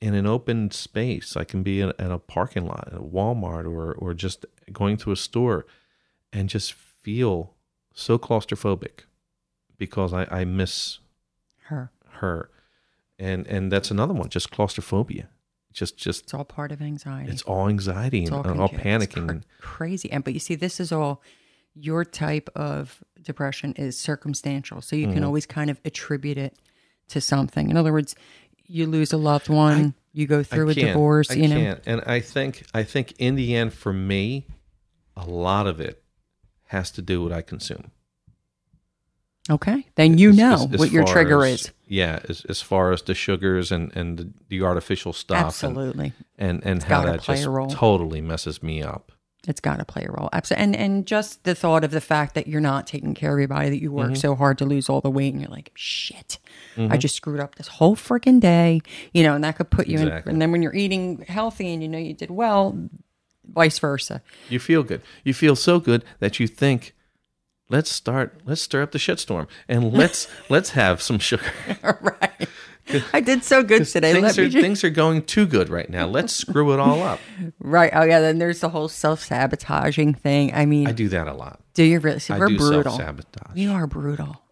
in 0.00 0.14
an 0.14 0.26
open 0.26 0.70
space. 0.70 1.36
I 1.36 1.44
can 1.44 1.62
be 1.62 1.80
in, 1.80 1.92
in 1.98 2.10
a 2.10 2.18
parking 2.18 2.66
lot, 2.66 2.88
at 2.88 2.98
a 2.98 3.02
Walmart, 3.02 3.66
or 3.66 3.92
or 3.92 4.14
just 4.14 4.46
going 4.72 4.96
to 4.98 5.12
a 5.12 5.16
store, 5.16 5.66
and 6.32 6.48
just 6.48 6.72
feel 6.72 7.54
so 7.94 8.18
claustrophobic 8.18 9.00
because 9.78 10.12
I, 10.12 10.26
I 10.30 10.44
miss 10.44 10.98
Her. 11.64 11.90
her, 12.20 12.50
and 13.18 13.46
and 13.46 13.70
that's 13.72 13.90
another 13.90 14.14
one. 14.14 14.28
Just 14.28 14.50
claustrophobia. 14.50 15.28
Just 15.72 15.96
just 15.96 16.24
It's 16.24 16.34
all 16.34 16.44
part 16.44 16.70
of 16.72 16.82
anxiety. 16.82 17.32
it's 17.32 17.42
all 17.42 17.68
anxiety 17.68 18.22
It's 18.22 18.30
and, 18.30 18.44
and 18.46 18.60
all 18.60 18.68
conge- 18.68 18.80
it's 18.80 19.14
panicking. 19.14 19.30
and 19.30 19.46
crazy. 19.60 20.10
And 20.12 20.22
but 20.22 20.34
you 20.34 20.40
see, 20.40 20.54
this 20.54 20.78
is 20.80 20.92
all 20.92 21.22
your 21.74 22.04
type 22.04 22.50
of 22.54 23.02
depression 23.22 23.72
is 23.76 23.96
circumstantial, 23.96 24.82
so 24.82 24.96
you 24.96 25.06
Mm-hmm. 25.06 25.14
can 25.14 25.24
always 25.24 25.46
kind 25.46 25.70
of 25.70 25.80
attribute 25.84 26.36
it 26.36 26.58
to 27.08 27.20
something. 27.20 27.70
In 27.70 27.76
other 27.78 27.92
words, 27.92 28.14
you 28.66 28.86
lose 28.86 29.12
a 29.14 29.16
loved 29.16 29.48
one, 29.48 29.94
you 30.12 30.26
go 30.26 30.42
through 30.42 30.68
a 30.70 30.74
divorce. 30.74 31.30
I 31.30 31.34
you 31.34 31.48
know, 31.48 31.56
can't. 31.56 31.80
And 31.86 32.02
I 32.06 32.20
think 32.20 32.64
I 32.74 32.82
think 32.82 33.14
in 33.18 33.34
the 33.36 33.54
end, 33.56 33.72
for 33.72 33.92
me, 33.94 34.46
a 35.16 35.24
lot 35.26 35.66
of 35.66 35.80
it 35.80 36.02
has 36.72 36.90
to 36.92 37.02
do 37.02 37.22
with 37.22 37.32
what 37.32 37.38
I 37.38 37.42
consume. 37.42 37.90
okay, 39.50 39.86
then 39.96 40.18
you 40.18 40.30
As- 40.30 40.36
know 40.36 40.54
as- 40.54 40.72
as 40.74 40.78
what 40.78 40.90
your 40.92 41.04
trigger 41.04 41.44
is. 41.44 41.70
Yeah, 41.86 42.20
as, 42.28 42.44
as 42.48 42.62
far 42.62 42.92
as 42.92 43.02
the 43.02 43.14
sugars 43.14 43.70
and 43.72 43.94
and 43.96 44.18
the, 44.18 44.32
the 44.48 44.62
artificial 44.62 45.12
stuff, 45.12 45.46
Absolutely, 45.46 46.12
and 46.38 46.58
and, 46.64 46.64
and 46.64 46.82
how 46.82 47.02
that 47.04 47.22
just 47.22 47.44
totally 47.76 48.20
messes 48.20 48.62
me 48.62 48.82
up. 48.82 49.12
it's 49.46 49.60
got 49.60 49.78
to 49.78 49.84
play 49.84 50.04
a 50.08 50.10
role. 50.12 50.28
Absolutely, 50.32 50.64
and 50.64 50.76
and 50.76 51.06
just 51.06 51.42
the 51.44 51.54
thought 51.54 51.84
of 51.84 51.90
the 51.90 52.00
fact 52.00 52.34
that 52.34 52.46
you're 52.46 52.60
not 52.62 52.86
taking 52.86 53.12
care 53.14 53.32
of 53.34 53.38
your 53.40 53.48
body, 53.48 53.68
that 53.70 53.80
you 53.82 53.90
Mm-hmm. 53.90 54.10
work 54.10 54.16
so 54.16 54.34
hard 54.34 54.56
to 54.58 54.64
lose 54.64 54.88
all 54.88 55.00
the 55.02 55.10
weight, 55.10 55.32
and 55.34 55.42
you're 55.42 55.50
like, 55.50 55.70
shit, 55.74 56.38
I 56.78 56.96
just 56.96 57.16
screwed 57.16 57.40
up 57.40 57.56
this 57.56 57.68
whole 57.68 57.94
freaking 57.96 58.40
day, 58.40 58.80
you 59.12 59.22
know, 59.24 59.34
and 59.34 59.44
that 59.44 59.56
could 59.56 59.68
put 59.70 59.86
you 59.88 59.98
Exactly. 59.98 60.30
in. 60.30 60.36
And 60.36 60.40
then 60.42 60.52
when 60.52 60.62
you're 60.62 60.74
eating 60.74 61.24
healthy 61.28 61.74
and 61.74 61.82
you 61.82 61.88
know 61.88 61.98
you 61.98 62.14
did 62.14 62.30
well, 62.30 62.78
vice 63.46 63.78
versa. 63.78 64.22
You 64.48 64.58
feel 64.58 64.82
good. 64.82 65.02
You 65.24 65.34
feel 65.34 65.56
so 65.56 65.80
good 65.80 66.04
that 66.20 66.38
you 66.40 66.46
think, 66.46 66.94
let's 67.68 67.90
start. 67.90 68.40
Let's 68.44 68.60
stir 68.62 68.82
up 68.82 68.92
the 68.92 68.98
shitstorm 68.98 69.46
and 69.68 69.92
let's 69.98 70.28
let's 70.48 70.70
have 70.70 71.02
some 71.02 71.18
sugar. 71.18 71.44
right. 72.00 72.48
I 73.12 73.20
did 73.20 73.44
so 73.44 73.62
good 73.62 73.86
today. 73.86 74.12
Let 74.12 74.34
things 74.34 74.38
me 74.38 74.44
are 74.44 74.48
just- 74.48 74.62
things 74.62 74.84
are 74.84 74.90
going 74.90 75.22
too 75.22 75.46
good 75.46 75.68
right 75.68 75.88
now. 75.88 76.06
Let's 76.06 76.34
screw 76.34 76.72
it 76.72 76.80
all 76.80 77.02
up. 77.02 77.20
right. 77.60 77.92
Oh 77.94 78.02
yeah. 78.02 78.20
Then 78.20 78.38
there's 78.38 78.60
the 78.60 78.68
whole 78.70 78.88
self 78.88 79.22
sabotaging 79.22 80.14
thing. 80.14 80.52
I 80.52 80.66
mean, 80.66 80.86
I 80.88 80.92
do 80.92 81.08
that 81.10 81.28
a 81.28 81.32
lot. 81.32 81.60
do 81.74 81.84
you 81.84 82.00
really? 82.00 82.18
See, 82.18 82.34
I 82.34 82.38
we're 82.38 82.48
do 82.48 82.58
brutal. 82.58 82.92
self 82.92 82.96
sabotage. 82.96 83.54
We 83.54 83.66
are 83.68 83.86
brutal. 83.86 84.42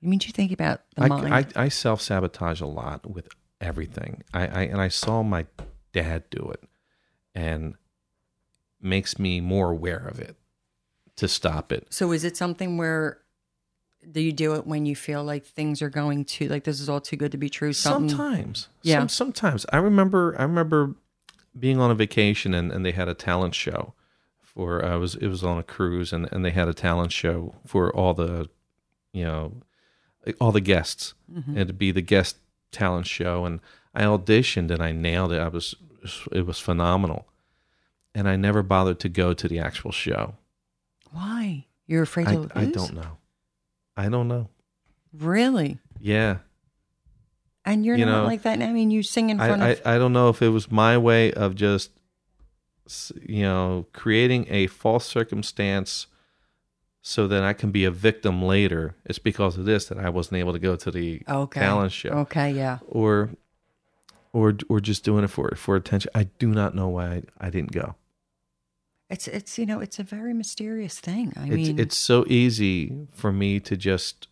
You 0.00 0.08
mean 0.08 0.20
you 0.22 0.32
think 0.32 0.52
about 0.52 0.80
the 0.96 1.02
I, 1.04 1.08
mind? 1.08 1.34
I, 1.56 1.64
I 1.64 1.68
self 1.68 2.00
sabotage 2.00 2.60
a 2.60 2.66
lot 2.66 3.10
with 3.10 3.28
everything. 3.60 4.22
I, 4.32 4.46
I 4.46 4.62
and 4.62 4.80
I 4.80 4.88
saw 4.88 5.22
my 5.22 5.46
dad 5.92 6.24
do 6.30 6.50
it, 6.54 6.62
and 7.34 7.74
makes 8.82 9.18
me 9.18 9.40
more 9.40 9.70
aware 9.70 10.06
of 10.06 10.18
it 10.18 10.36
to 11.16 11.28
stop 11.28 11.70
it. 11.72 11.86
so 11.90 12.12
is 12.12 12.24
it 12.24 12.36
something 12.36 12.76
where? 12.78 13.18
Do 14.10 14.20
you 14.22 14.32
do 14.32 14.54
it 14.54 14.66
when 14.66 14.86
you 14.86 14.96
feel 14.96 15.22
like 15.22 15.44
things 15.44 15.82
are 15.82 15.90
going 15.90 16.24
to 16.24 16.48
like 16.48 16.64
this 16.64 16.80
is 16.80 16.88
all 16.88 17.02
too 17.02 17.16
good 17.16 17.32
to 17.32 17.38
be 17.38 17.50
true? 17.50 17.74
Something 17.74 18.08
Sometimes, 18.08 18.68
Yeah. 18.82 19.00
Some, 19.00 19.08
sometimes 19.10 19.66
I 19.72 19.76
remember. 19.76 20.34
I 20.38 20.42
remember 20.44 20.94
being 21.58 21.78
on 21.78 21.90
a 21.90 21.94
vacation 21.94 22.54
and, 22.54 22.72
and 22.72 22.84
they 22.86 22.92
had 22.92 23.08
a 23.08 23.14
talent 23.14 23.54
show 23.54 23.92
for. 24.40 24.82
I 24.82 24.96
was 24.96 25.16
it 25.16 25.26
was 25.28 25.44
on 25.44 25.58
a 25.58 25.62
cruise 25.62 26.14
and 26.14 26.26
and 26.32 26.42
they 26.44 26.50
had 26.50 26.66
a 26.68 26.72
talent 26.72 27.12
show 27.12 27.56
for 27.66 27.94
all 27.94 28.14
the, 28.14 28.48
you 29.12 29.24
know, 29.24 29.52
all 30.40 30.52
the 30.52 30.60
guests 30.62 31.12
Mm-hmm. 31.30 31.58
and 31.58 31.68
to 31.68 31.74
be 31.74 31.92
the 31.92 32.00
guest 32.02 32.38
talent 32.72 33.06
show 33.06 33.44
and 33.44 33.60
I 33.94 34.02
auditioned 34.02 34.70
and 34.72 34.82
I 34.82 34.90
nailed 34.92 35.30
it. 35.32 35.38
I 35.40 35.48
was 35.48 35.74
it 36.32 36.46
was 36.46 36.58
phenomenal. 36.58 37.26
And 38.14 38.28
I 38.28 38.36
never 38.36 38.62
bothered 38.62 38.98
to 39.00 39.08
go 39.08 39.32
to 39.34 39.46
the 39.48 39.58
actual 39.60 39.92
show. 39.92 40.34
Why? 41.12 41.66
You're 41.86 42.02
afraid 42.02 42.28
I, 42.28 42.32
to 42.34 42.38
lose? 42.40 42.50
I 42.54 42.64
don't 42.66 42.94
know. 42.94 43.16
I 43.96 44.08
don't 44.08 44.28
know. 44.28 44.48
Really? 45.16 45.78
Yeah. 46.00 46.38
And 47.64 47.84
you're 47.84 47.96
You 47.96 48.06
not 48.06 48.22
know, 48.22 48.26
like 48.26 48.42
that. 48.42 48.60
I 48.62 48.72
mean, 48.72 48.90
you 48.90 49.02
sing 49.02 49.30
in 49.30 49.38
front 49.38 49.62
I, 49.62 49.68
of. 49.70 49.82
I, 49.84 49.94
I 49.94 49.98
don't 49.98 50.12
know 50.12 50.28
if 50.28 50.40
it 50.42 50.48
was 50.48 50.70
my 50.70 50.96
way 50.96 51.32
of 51.32 51.54
just 51.54 51.90
s- 52.86 53.12
you 53.22 53.42
know 53.42 53.86
creating 53.92 54.46
a 54.48 54.66
false 54.66 55.04
circumstance 55.06 56.06
so 57.02 57.26
that 57.28 57.42
I 57.42 57.52
can 57.52 57.70
be 57.70 57.84
a 57.84 57.90
victim 57.90 58.42
later. 58.42 58.94
It's 59.04 59.18
because 59.18 59.58
of 59.58 59.66
this 59.66 59.86
that 59.86 59.98
I 59.98 60.08
wasn't 60.08 60.38
able 60.38 60.52
to 60.54 60.58
go 60.58 60.74
to 60.76 60.90
the 60.90 61.22
Okay. 61.28 61.60
talent 61.60 61.92
show. 61.92 62.10
Okay. 62.10 62.50
Yeah. 62.52 62.78
or 62.88 63.30
or 64.32 64.56
or 64.68 64.80
just 64.80 65.04
doing 65.04 65.24
it 65.24 65.28
for 65.28 65.50
for 65.56 65.76
attention. 65.76 66.10
I 66.14 66.24
do 66.38 66.48
not 66.48 66.74
know 66.74 66.88
why 66.88 67.06
I, 67.06 67.22
I 67.40 67.50
didn't 67.50 67.72
go. 67.72 67.94
It's 69.10 69.26
it's 69.28 69.58
you 69.58 69.66
know 69.66 69.80
it's 69.80 69.98
a 69.98 70.04
very 70.04 70.32
mysterious 70.32 71.00
thing. 71.00 71.32
I 71.36 71.44
It's 71.46 71.50
mean, 71.54 71.78
it's 71.78 71.96
so 71.96 72.24
easy 72.28 73.08
for 73.12 73.32
me 73.32 73.58
to 73.60 73.76
just 73.76 74.28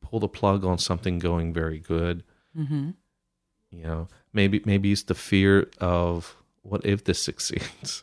pull 0.00 0.18
the 0.20 0.28
plug 0.28 0.64
on 0.64 0.78
something 0.78 1.18
going 1.18 1.52
very 1.52 1.78
good. 1.78 2.24
mhm. 2.56 2.94
You 3.70 3.82
know, 3.82 4.08
maybe 4.32 4.62
maybe 4.64 4.90
it's 4.92 5.02
the 5.02 5.14
fear 5.14 5.68
of 5.78 6.36
what 6.62 6.84
if 6.86 7.04
this 7.04 7.22
succeeds. 7.28 8.02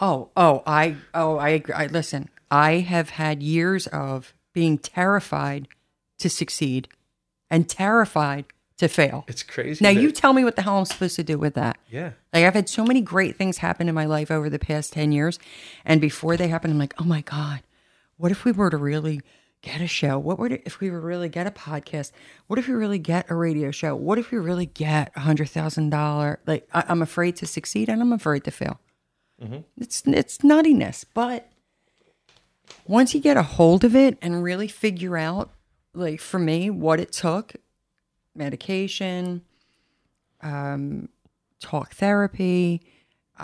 Oh, 0.00 0.30
oh, 0.36 0.62
I, 0.66 0.96
oh, 1.14 1.38
I 1.38 1.50
agree. 1.50 1.74
I 1.74 1.86
listen. 1.86 2.28
I 2.50 2.78
have 2.80 3.10
had 3.10 3.42
years 3.42 3.86
of 3.88 4.34
being 4.52 4.76
terrified 4.78 5.68
to 6.18 6.28
succeed 6.28 6.88
and 7.50 7.68
terrified 7.68 8.46
to 8.78 8.88
fail. 8.88 9.24
It's 9.28 9.42
crazy. 9.42 9.82
Now 9.82 9.92
that- 9.94 10.00
you 10.00 10.12
tell 10.12 10.32
me 10.32 10.44
what 10.44 10.56
the 10.56 10.62
hell 10.62 10.78
I'm 10.78 10.84
supposed 10.84 11.16
to 11.16 11.24
do 11.24 11.38
with 11.38 11.54
that. 11.54 11.78
yeah. 11.90 12.10
Like 12.32 12.44
I've 12.44 12.54
had 12.54 12.68
so 12.68 12.84
many 12.84 13.00
great 13.00 13.36
things 13.36 13.58
happen 13.58 13.88
in 13.88 13.94
my 13.94 14.04
life 14.04 14.30
over 14.30 14.50
the 14.50 14.58
past 14.58 14.92
10 14.92 15.12
years 15.12 15.38
and 15.84 16.00
before 16.00 16.36
they 16.36 16.48
happen 16.48 16.70
I'm 16.70 16.78
like, 16.78 16.94
"Oh 17.00 17.04
my 17.04 17.22
god, 17.22 17.60
what 18.16 18.30
if 18.32 18.44
we 18.44 18.52
were 18.52 18.68
to 18.70 18.76
really 18.76 19.22
get 19.62 19.80
a 19.80 19.86
show? 19.86 20.18
What 20.18 20.38
would 20.38 20.52
it, 20.52 20.62
if 20.66 20.78
we 20.80 20.90
were 20.90 21.00
really 21.00 21.28
get 21.30 21.46
a 21.46 21.50
podcast? 21.50 22.12
What 22.46 22.58
if 22.58 22.68
we 22.68 22.74
really 22.74 22.98
get 22.98 23.30
a 23.30 23.34
radio 23.34 23.70
show? 23.70 23.96
What 23.96 24.18
if 24.18 24.30
we 24.30 24.38
really 24.38 24.66
get 24.66 25.10
a 25.16 25.20
$100,000 25.20 26.36
like 26.46 26.68
I, 26.74 26.84
I'm 26.88 27.00
afraid 27.02 27.36
to 27.36 27.46
succeed 27.46 27.88
and 27.88 28.00
I'm 28.02 28.12
afraid 28.12 28.44
to 28.44 28.50
fail. 28.50 28.78
Mm-hmm. 29.42 29.58
It's 29.78 30.02
it's 30.06 30.38
nuttiness, 30.38 31.04
but 31.14 31.48
once 32.86 33.14
you 33.14 33.20
get 33.20 33.36
a 33.36 33.42
hold 33.42 33.84
of 33.84 33.94
it 33.96 34.18
and 34.22 34.42
really 34.42 34.68
figure 34.68 35.16
out, 35.16 35.50
like 35.94 36.20
for 36.20 36.38
me, 36.38 36.70
what 36.70 37.00
it 37.00 37.12
took, 37.12 37.54
medication, 38.36 39.42
um, 40.42 41.08
talk 41.60 41.94
therapy. 41.94 42.82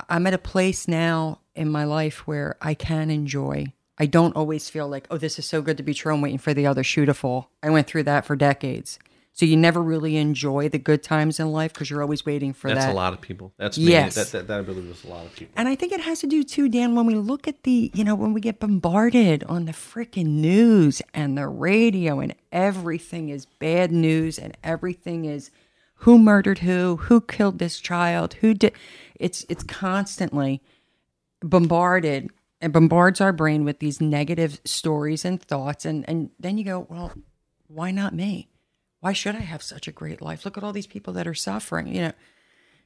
I'm 0.09 0.27
at 0.27 0.35
a 0.35 0.39
place 0.39 0.89
now 0.89 1.41
in 1.55 1.71
my 1.71 1.85
life 1.85 2.27
where 2.27 2.57
I 2.61 2.75
can 2.75 3.11
enjoy. 3.11 3.73
I 3.99 4.07
don't 4.07 4.35
always 4.35 4.71
feel 4.71 4.89
like, 4.89 5.07
oh, 5.11 5.19
this 5.19 5.39
is 5.39 5.47
so 5.47 5.63
good 5.63 5.77
to 5.77 5.83
be 5.83 5.95
true. 5.95 6.15
I'm 6.15 6.23
waiting 6.23 6.39
for 6.39 6.55
the 6.55 6.67
other 6.67 6.83
shoe 6.83 7.05
to 7.05 7.15
fall. 7.15 7.51
I 7.63 7.71
went 7.71 7.87
through 7.87 8.05
that 8.05 8.25
for 8.25 8.37
decades. 8.37 8.99
So 9.35 9.47
you 9.47 9.57
never 9.57 9.83
really 9.83 10.19
enjoy 10.19 10.69
the 10.69 10.79
good 10.79 11.03
times 11.03 11.41
in 11.41 11.53
life 11.53 11.73
because 11.73 11.89
you're 11.89 12.03
always 12.03 12.27
waiting 12.27 12.53
for 12.53 12.69
That's 12.69 12.85
that. 12.85 12.93
a 12.93 12.95
lot 12.95 13.15
of 13.15 13.21
people. 13.23 13.55
That's 13.57 13.79
me. 13.79 13.93
Yes. 13.93 14.15
That, 14.15 14.27
that, 14.33 14.47
that 14.49 14.59
I 14.59 14.63
believe 14.63 14.91
is 14.91 15.05
a 15.05 15.09
lot 15.09 15.25
of 15.25 15.35
people. 15.35 15.55
And 15.57 15.69
I 15.69 15.75
think 15.75 15.93
it 15.93 16.01
has 16.01 16.21
to 16.21 16.27
do 16.27 16.45
too, 16.45 16.69
Dan, 16.69 16.95
when 16.95 17.07
we 17.07 17.15
look 17.15 17.49
at 17.49 17.63
the, 17.63 17.91
you 17.95 18.05
know, 18.05 18.15
when 18.15 18.35
we 18.35 18.43
get 18.43 18.61
bombarded 18.61 19.43
on 19.45 19.65
the 19.65 19.73
freaking 19.73 20.27
news 20.27 21.01
and 21.15 21.39
the 21.39 21.49
radio 21.49 22.21
and 22.21 22.35
everything 22.53 23.31
is 23.31 23.47
bad 23.47 23.91
news 23.91 24.39
and 24.39 24.55
everything 24.63 25.25
is 25.25 25.51
who 25.97 26.19
murdered 26.19 26.59
who, 26.59 26.97
who 26.97 27.23
killed 27.23 27.59
this 27.59 27.81
child, 27.81 28.35
who 28.35 28.53
did 28.53 28.75
it's 29.19 29.47
it's 29.49 29.63
constantly 29.63 30.61
bombarded 31.41 32.29
and 32.61 32.73
bombards 32.73 33.21
our 33.21 33.33
brain 33.33 33.65
with 33.65 33.79
these 33.79 34.01
negative 34.01 34.61
stories 34.65 35.25
and 35.25 35.41
thoughts 35.41 35.87
and 35.87 36.07
and 36.07 36.31
then 36.39 36.59
you 36.59 36.65
go, 36.65 36.87
well, 36.91 37.13
why 37.69 37.91
not 37.91 38.15
me? 38.15 38.49
Why 39.03 39.13
should 39.13 39.35
I 39.35 39.41
have 39.41 39.63
such 39.65 39.89
a 39.89 39.93
great 39.93 40.23
life? 40.23 40.45
Look 40.45 40.57
at 40.57 40.63
all 40.63 40.73
these 40.73 40.87
people 40.87 41.13
that 41.15 41.27
are 41.27 41.35
suffering, 41.35 41.89
you 41.89 42.01
know. 42.03 42.13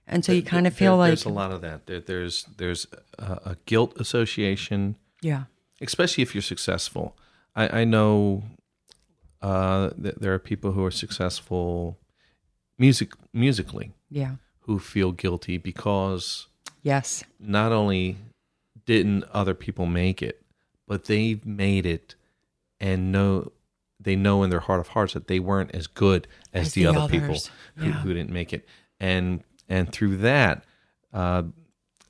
And 0.07 0.24
so 0.24 0.33
you 0.33 0.42
kind 0.42 0.66
of 0.66 0.72
feel 0.74 0.92
There- 0.92 0.98
like 0.98 1.09
there's 1.11 1.26
a 1.26 1.29
lot 1.29 1.52
of 1.52 1.61
that. 1.61 1.87
There, 1.87 2.00
there's 2.00 2.44
there's 2.57 2.87
a, 3.18 3.33
a 3.52 3.57
guilt 3.66 3.92
association, 4.00 4.96
yeah. 5.20 5.44
especially 5.83 6.22
if 6.22 6.35
you're 6.35 6.40
successful. 6.55 7.16
I, 7.55 7.81
I 7.81 7.85
know 7.85 8.44
uh, 9.42 9.90
that 9.98 10.20
there 10.22 10.33
are 10.33 10.38
people 10.38 10.72
who 10.72 10.83
are 10.85 10.90
successful 10.90 11.98
music 12.79 13.12
musically 13.35 13.92
Yeah. 14.11 14.37
who 14.61 14.79
feel 14.79 15.12
guilty 15.12 15.59
because 15.59 16.46
Yes. 16.83 17.24
not 17.38 17.72
only 17.72 18.16
didn't 18.87 19.24
other 19.33 19.55
people 19.55 19.85
make 19.87 20.22
it, 20.22 20.40
but 20.88 21.05
they 21.07 21.40
made 21.44 21.85
it 21.85 22.14
and 22.81 23.12
know 23.12 23.52
they 23.99 24.17
know 24.17 24.43
in 24.43 24.51
their 24.51 24.61
heart 24.61 24.81
of 24.81 24.89
hearts 24.89 25.15
that 25.15 25.27
they 25.29 25.39
weren't 25.41 25.75
as 25.75 25.87
good 25.87 26.27
as, 26.53 26.69
As 26.69 26.73
the, 26.75 26.83
the 26.85 26.89
other 26.89 27.09
people 27.09 27.37
who, 27.77 27.87
Yeah. 27.87 27.93
who 27.93 28.13
didn't 28.15 28.31
make 28.33 28.53
it. 28.53 28.67
And 29.01 29.43
and 29.69 29.91
through 29.93 30.19
that, 30.19 30.65
uh, 31.13 31.45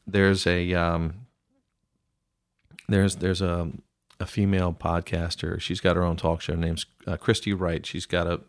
there's 0.06 0.46
a 0.46 0.74
um, 0.74 1.26
there's 2.88 3.16
there's 3.16 3.42
a 3.42 3.70
a 4.18 4.26
female 4.26 4.72
podcaster. 4.72 5.60
She's 5.60 5.80
got 5.80 5.96
her 5.96 6.02
own 6.02 6.16
talk 6.16 6.40
show. 6.40 6.54
Her 6.54 6.58
name's 6.58 6.86
uh, 7.06 7.16
Christy 7.16 7.52
Wright. 7.52 7.84
She's 7.84 8.06
got 8.06 8.26
a 8.26 8.40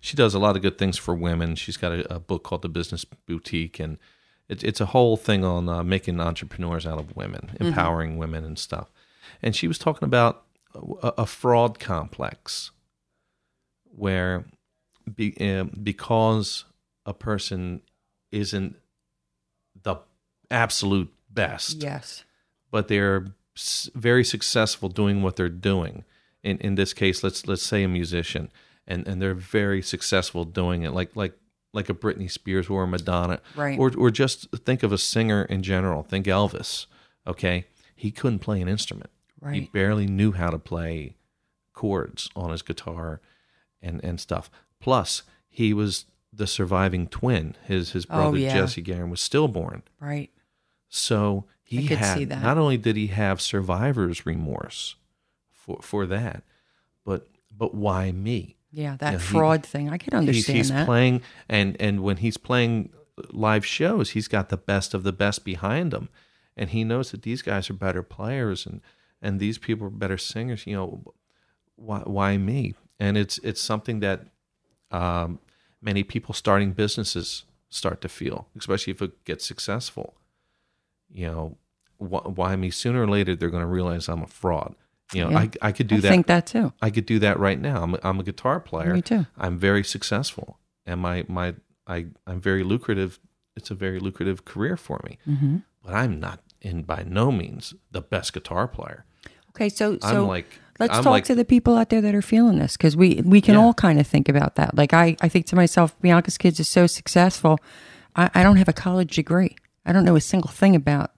she 0.00 0.16
does 0.16 0.34
a 0.34 0.38
lot 0.38 0.56
of 0.56 0.62
good 0.62 0.76
things 0.76 0.98
for 0.98 1.14
women. 1.14 1.54
She's 1.54 1.76
got 1.78 1.92
a, 1.92 2.14
a 2.16 2.20
book 2.20 2.42
called 2.44 2.62
The 2.62 2.68
Business 2.68 3.04
Boutique, 3.04 3.80
and 3.80 3.96
it, 4.48 4.62
it's 4.62 4.80
a 4.80 4.86
whole 4.86 5.16
thing 5.16 5.44
on 5.44 5.68
uh, 5.68 5.82
making 5.82 6.20
entrepreneurs 6.20 6.86
out 6.86 6.98
of 6.98 7.16
women, 7.16 7.56
empowering 7.58 8.18
women 8.18 8.44
and 8.44 8.58
stuff. 8.58 8.90
And 9.42 9.56
she 9.56 9.66
was 9.66 9.78
talking 9.78 10.04
about 10.04 10.44
a, 10.74 11.12
a 11.18 11.26
fraud 11.26 11.78
complex 11.78 12.70
where 13.84 14.44
be, 15.14 15.36
uh, 15.40 15.64
because 15.82 16.64
a 17.06 17.14
person 17.14 17.82
isn't 18.32 18.76
the 19.82 19.96
absolute 20.50 21.12
best, 21.30 21.82
Yes. 21.82 22.24
but 22.70 22.88
they're 22.88 23.26
very 23.94 24.24
successful 24.24 24.88
doing 24.88 25.22
what 25.22 25.36
they're 25.36 25.48
doing. 25.48 26.04
In 26.42 26.58
in 26.58 26.74
this 26.74 26.92
case, 26.92 27.22
let's 27.22 27.46
let's 27.46 27.62
say 27.62 27.82
a 27.82 27.88
musician, 27.88 28.50
and 28.86 29.06
and 29.08 29.20
they're 29.22 29.34
very 29.34 29.80
successful 29.82 30.44
doing 30.44 30.82
it, 30.82 30.92
like 30.92 31.14
like 31.16 31.34
like 31.72 31.88
a 31.88 31.94
Britney 31.94 32.30
Spears 32.30 32.68
or 32.68 32.84
a 32.84 32.86
Madonna, 32.86 33.40
Right. 33.56 33.78
Or 33.78 33.92
or 33.96 34.10
just 34.10 34.50
think 34.64 34.82
of 34.82 34.92
a 34.92 34.98
singer 34.98 35.44
in 35.44 35.62
general. 35.62 36.02
Think 36.02 36.26
Elvis. 36.26 36.86
Okay, 37.26 37.66
he 37.96 38.10
couldn't 38.10 38.40
play 38.40 38.60
an 38.60 38.68
instrument. 38.68 39.10
He 39.52 39.60
barely 39.72 40.06
knew 40.06 40.32
how 40.32 40.50
to 40.50 40.58
play 40.58 41.16
chords 41.72 42.30
on 42.36 42.50
his 42.50 42.62
guitar, 42.62 43.20
and 43.82 44.02
and 44.04 44.18
stuff. 44.20 44.50
Plus, 44.80 45.22
he 45.48 45.72
was 45.74 46.06
the 46.32 46.46
surviving 46.46 47.06
twin. 47.06 47.54
His 47.64 47.92
his 47.92 48.06
Oh, 48.10 48.14
brother 48.16 48.38
yeah. 48.38 48.54
Jesse 48.54 48.82
Garon 48.82 49.10
was 49.10 49.20
stillborn. 49.20 49.82
Right. 50.00 50.30
So 50.88 51.44
he 51.62 51.86
had 51.86 52.18
see 52.18 52.24
that. 52.24 52.42
not 52.42 52.58
only 52.58 52.76
did 52.76 52.96
he 52.96 53.08
have 53.08 53.40
survivor's 53.40 54.26
remorse 54.26 54.96
for 55.52 55.78
for 55.82 56.06
that, 56.06 56.42
but 57.04 57.28
but 57.56 57.74
why 57.74 58.12
me? 58.12 58.56
Yeah. 58.70 58.96
That 58.98 59.12
Yeah, 59.14 59.18
he- 59.18 59.24
fraud 59.24 59.64
thing. 59.64 59.88
I 59.90 59.98
can 59.98 60.12
He's, 60.12 60.18
understand 60.28 60.56
he's 60.58 60.68
that. 60.70 60.86
playing 60.86 61.22
and 61.48 61.76
and 61.80 62.00
when 62.02 62.18
he's 62.18 62.36
playing 62.36 62.90
live 63.30 63.64
shows, 63.64 64.10
he's 64.10 64.28
got 64.28 64.48
the 64.48 64.56
best 64.56 64.94
of 64.94 65.02
the 65.04 65.12
best 65.12 65.44
behind 65.44 65.92
him, 65.94 66.08
and 66.56 66.70
he 66.70 66.82
knows 66.84 67.10
that 67.12 67.22
these 67.22 67.42
guys 67.42 67.70
are 67.70 67.74
better 67.74 68.02
players 68.02 68.66
and 68.66 68.80
and 69.24 69.40
these 69.40 69.58
people 69.58 69.86
are 69.88 69.90
better 70.04 70.18
singers. 70.18 70.66
You 70.66 70.76
know, 70.76 71.14
why 71.76 72.00
why 72.00 72.36
me? 72.36 72.74
And 73.00 73.16
it's 73.16 73.38
it's 73.38 73.60
something 73.60 74.00
that 74.00 74.20
um, 74.90 75.38
many 75.82 76.02
people 76.04 76.34
starting 76.34 76.72
businesses 76.72 77.44
start 77.68 78.00
to 78.02 78.08
feel, 78.08 78.46
especially 78.56 78.92
if 78.92 79.02
it 79.02 79.24
gets 79.24 79.44
successful. 79.46 80.14
You 81.12 81.26
know, 81.26 81.56
wh- 81.98 82.26
why 82.38 82.56
me? 82.56 82.70
Sooner 82.70 83.02
or 83.02 83.08
later, 83.08 83.34
they're 83.36 83.50
going 83.50 83.62
to 83.68 83.74
realize 83.74 84.08
I'm 84.08 84.22
a 84.22 84.26
fraud. 84.26 84.74
You 85.12 85.24
know, 85.24 85.30
Yeah. 85.30 85.38
I 85.38 85.68
I 85.68 85.72
could 85.72 85.86
do 85.88 85.96
I 85.96 86.00
that. 86.00 86.08
think 86.08 86.26
that 86.26 86.46
too. 86.46 86.72
I 86.80 86.90
could 86.90 87.06
do 87.06 87.18
that 87.20 87.38
right 87.38 87.60
now. 87.60 87.82
I'm 87.82 87.94
a, 87.94 87.98
I'm 88.02 88.20
a 88.20 88.22
guitar 88.24 88.60
player. 88.60 88.94
Me 88.94 89.02
too. 89.02 89.26
I'm 89.36 89.58
very 89.58 89.84
successful, 89.84 90.58
and 90.86 91.00
my 91.00 91.24
my 91.28 91.54
I 91.86 92.06
I'm 92.26 92.40
very 92.40 92.62
lucrative. 92.64 93.18
It's 93.56 93.70
a 93.70 93.74
very 93.74 94.00
lucrative 94.00 94.44
career 94.44 94.76
for 94.76 95.00
me. 95.04 95.18
Mm-hmm. 95.28 95.56
But 95.84 95.94
I'm 95.94 96.18
not 96.18 96.40
in 96.60 96.82
by 96.82 97.04
no 97.06 97.30
means 97.30 97.74
the 97.90 98.00
best 98.00 98.32
guitar 98.32 98.66
player. 98.66 99.04
Okay. 99.56 99.68
So, 99.68 99.98
I'm 100.02 100.14
so 100.14 100.26
like 100.26 100.46
let's 100.80 100.96
I'm 100.96 101.04
talk 101.04 101.10
like, 101.12 101.24
to 101.26 101.34
the 101.34 101.44
people 101.44 101.76
out 101.76 101.88
there 101.90 102.00
that 102.00 102.14
are 102.14 102.22
feeling 102.22 102.58
this 102.58 102.76
because 102.76 102.96
we, 102.96 103.22
we 103.24 103.40
can 103.40 103.54
Yeah. 103.54 103.60
all 103.60 103.74
kind 103.74 104.00
of 104.00 104.06
think 104.06 104.28
about 104.28 104.56
that. 104.56 104.76
Like 104.76 104.92
I, 104.92 105.16
I 105.20 105.28
think 105.28 105.46
to 105.46 105.56
myself, 105.56 105.98
Bianca's 106.00 106.36
kids 106.38 106.58
is 106.60 106.68
so 106.68 106.86
successful. 106.86 107.58
I, 108.16 108.30
I 108.34 108.42
don't 108.42 108.56
have 108.56 108.68
a 108.68 108.72
college 108.72 109.14
degree. 109.16 109.56
I 109.86 109.92
don't 109.92 110.04
know 110.04 110.16
a 110.16 110.20
single 110.20 110.50
thing 110.50 110.74
about 110.74 111.10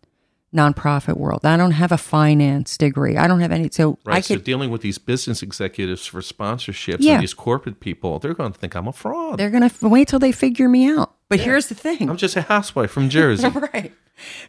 nonprofit 0.55 1.17
world. 1.17 1.45
I 1.45 1.57
don't 1.57 1.73
have 1.73 1.93
a 1.93 1.99
finance 1.99 2.79
degree. 2.79 3.17
I 3.17 3.27
don't 3.27 3.41
have 3.41 3.53
any. 3.53 3.69
So 3.71 3.99
right. 4.05 4.17
I 4.17 4.21
so 4.21 4.35
could, 4.37 4.45
dealing 4.45 4.71
with 4.71 4.81
these 4.81 4.97
business 4.99 5.43
executives 5.43 6.07
for 6.07 6.21
sponsorships 6.21 6.99
Yeah. 7.01 7.15
and 7.15 7.23
these 7.23 7.35
corporate 7.35 7.81
people, 7.81 8.19
they're 8.19 8.35
going 8.35 8.53
to 8.53 8.59
think 8.59 8.75
I'm 8.75 8.89
a 8.89 8.93
fraud. 8.93 9.39
they're 9.39 9.51
going 9.51 9.63
to 9.63 9.67
f- 9.67 9.83
wait 9.83 10.09
till 10.09 10.19
they 10.19 10.33
figure 10.33 10.69
me 10.69 10.87
out. 10.89 11.15
But 11.29 11.41
here's 11.41 11.67
the 11.69 11.75
thing. 11.75 12.09
I'm 12.09 12.17
just 12.17 12.37
a 12.37 12.43
housewife 12.43 12.91
from 12.91 13.09
Jersey. 13.11 13.49
right. 13.73 13.93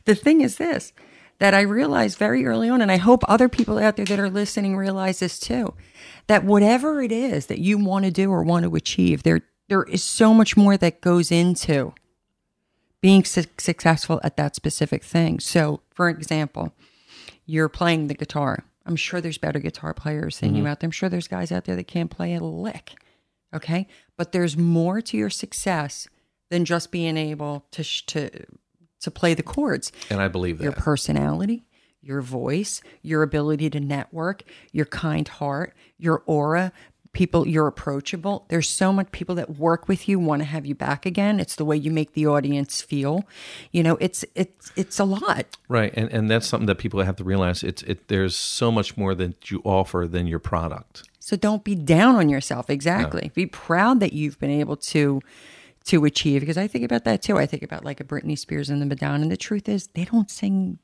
The 0.06 0.16
thing 0.16 0.42
is 0.42 0.58
this 0.58 0.94
that 1.40 1.54
I 1.54 1.62
realized 1.62 2.18
very 2.18 2.46
early 2.46 2.70
on, 2.70 2.82
and 2.82 2.92
I 2.92 2.98
hope 2.98 3.24
other 3.28 3.50
people 3.50 3.78
out 3.78 3.96
there 3.96 4.06
that 4.06 4.20
are 4.20 4.30
listening 4.30 4.76
realize 4.76 5.20
this 5.20 5.40
too, 5.40 5.74
that 6.28 6.44
whatever 6.44 7.02
it 7.02 7.12
is 7.12 7.46
that 7.48 7.60
you 7.60 7.78
want 7.78 8.06
to 8.06 8.12
do 8.12 8.32
or 8.32 8.44
want 8.44 8.66
to 8.66 8.76
achieve, 8.76 9.24
there 9.24 9.42
there 9.70 9.84
is 9.84 10.04
so 10.04 10.34
much 10.34 10.56
more 10.56 10.78
that 10.78 11.02
goes 11.02 11.32
into 11.32 11.94
being 13.02 13.26
su- 13.26 13.44
successful 13.58 14.20
at 14.24 14.38
that 14.38 14.56
specific 14.56 15.04
thing. 15.04 15.40
So, 15.40 15.82
for 15.94 16.10
example, 16.10 16.74
you're 17.46 17.70
playing 17.70 18.08
the 18.08 18.14
guitar. 18.14 18.64
I'm 18.86 18.96
sure 18.96 19.20
there's 19.20 19.38
better 19.38 19.60
guitar 19.60 19.94
players 19.94 20.40
than 20.40 20.56
you 20.56 20.62
mm-hmm. 20.62 20.68
out 20.68 20.80
there. 20.80 20.88
I'm 20.88 20.92
sure 20.92 21.10
there's 21.10 21.28
guys 21.28 21.52
out 21.52 21.66
there 21.66 21.76
that 21.76 21.88
can't 21.88 22.10
play 22.10 22.34
a 22.34 22.40
lick. 22.40 22.94
Okay, 23.54 23.88
but 24.18 24.32
there's 24.32 24.58
more 24.58 25.02
to 25.02 25.18
your 25.18 25.30
success 25.30 26.08
than 26.50 26.66
just 26.66 26.92
being 26.92 27.18
able 27.18 27.66
to 27.72 27.84
sh- 27.84 28.06
to 28.08 28.46
to 29.02 29.12
play 29.12 29.34
the 29.34 29.44
chords. 29.44 29.92
and 30.10 30.22
I 30.22 30.28
believe 30.28 30.58
that. 30.58 30.64
Your 30.64 30.74
personality, 30.74 31.66
your 32.02 32.22
voice, 32.22 32.82
your 33.02 33.24
ability 33.24 33.70
to 33.72 33.80
network, 33.80 34.44
your 34.72 34.86
kind 34.86 35.28
heart, 35.28 35.76
your 35.98 36.24
aura, 36.26 36.72
people 37.18 37.48
you're 37.48 37.66
approachable. 37.66 38.46
There's 38.50 38.70
so 38.70 38.94
much 38.94 39.12
people 39.12 39.36
that 39.36 39.58
work 39.58 39.88
with 39.88 40.08
you 40.08 40.20
want 40.20 40.42
to 40.42 40.46
have 40.46 40.68
you 40.68 40.76
back 40.76 41.06
again. 41.06 41.40
It's 41.40 41.56
the 41.56 41.66
way 41.66 41.76
you 41.76 41.90
make 41.90 42.14
the 42.14 42.28
audience 42.28 42.82
feel. 42.82 43.26
You 43.72 43.82
know, 43.82 43.98
it's 44.00 44.24
it's 44.36 44.72
it's 44.76 45.00
a 45.00 45.04
lot. 45.04 45.58
Right, 45.68 45.92
and 45.96 46.12
and 46.12 46.30
that's 46.30 46.46
something 46.46 46.68
that 46.68 46.78
people 46.78 47.02
have 47.02 47.16
to 47.16 47.24
realize. 47.24 47.64
It's 47.64 47.82
it. 47.84 48.08
There's 48.08 48.36
so 48.36 48.72
much 48.72 48.98
more 48.98 49.16
that 49.16 49.50
you 49.50 49.62
offer 49.64 50.08
than 50.08 50.28
your 50.28 50.40
product. 50.40 51.10
So 51.20 51.36
don't 51.36 51.64
be 51.64 51.76
down 51.76 52.16
on 52.16 52.30
yourself. 52.30 52.70
Exactly. 52.70 53.32
Be 53.34 53.48
proud 53.48 54.00
that 54.00 54.14
you've 54.14 54.40
been 54.40 54.52
able 54.52 54.78
to 54.78 55.22
to 55.88 56.06
achieve. 56.06 56.42
Because 56.42 56.58
I 56.58 56.68
think 56.68 56.86
about 56.86 57.04
that 57.06 57.22
too. 57.22 57.38
I 57.38 57.46
think 57.46 57.64
about 57.64 57.84
like 57.84 58.00
a 58.00 58.04
Britney 58.04 58.38
Spears 58.38 58.70
and 58.70 58.82
the 58.82 58.86
Madonna. 58.86 59.24
And 59.24 59.32
the 59.32 59.38
truth 59.38 59.68
is, 59.68 59.88
they 59.88 60.06
don't 60.06 60.30
sing. 60.30 60.80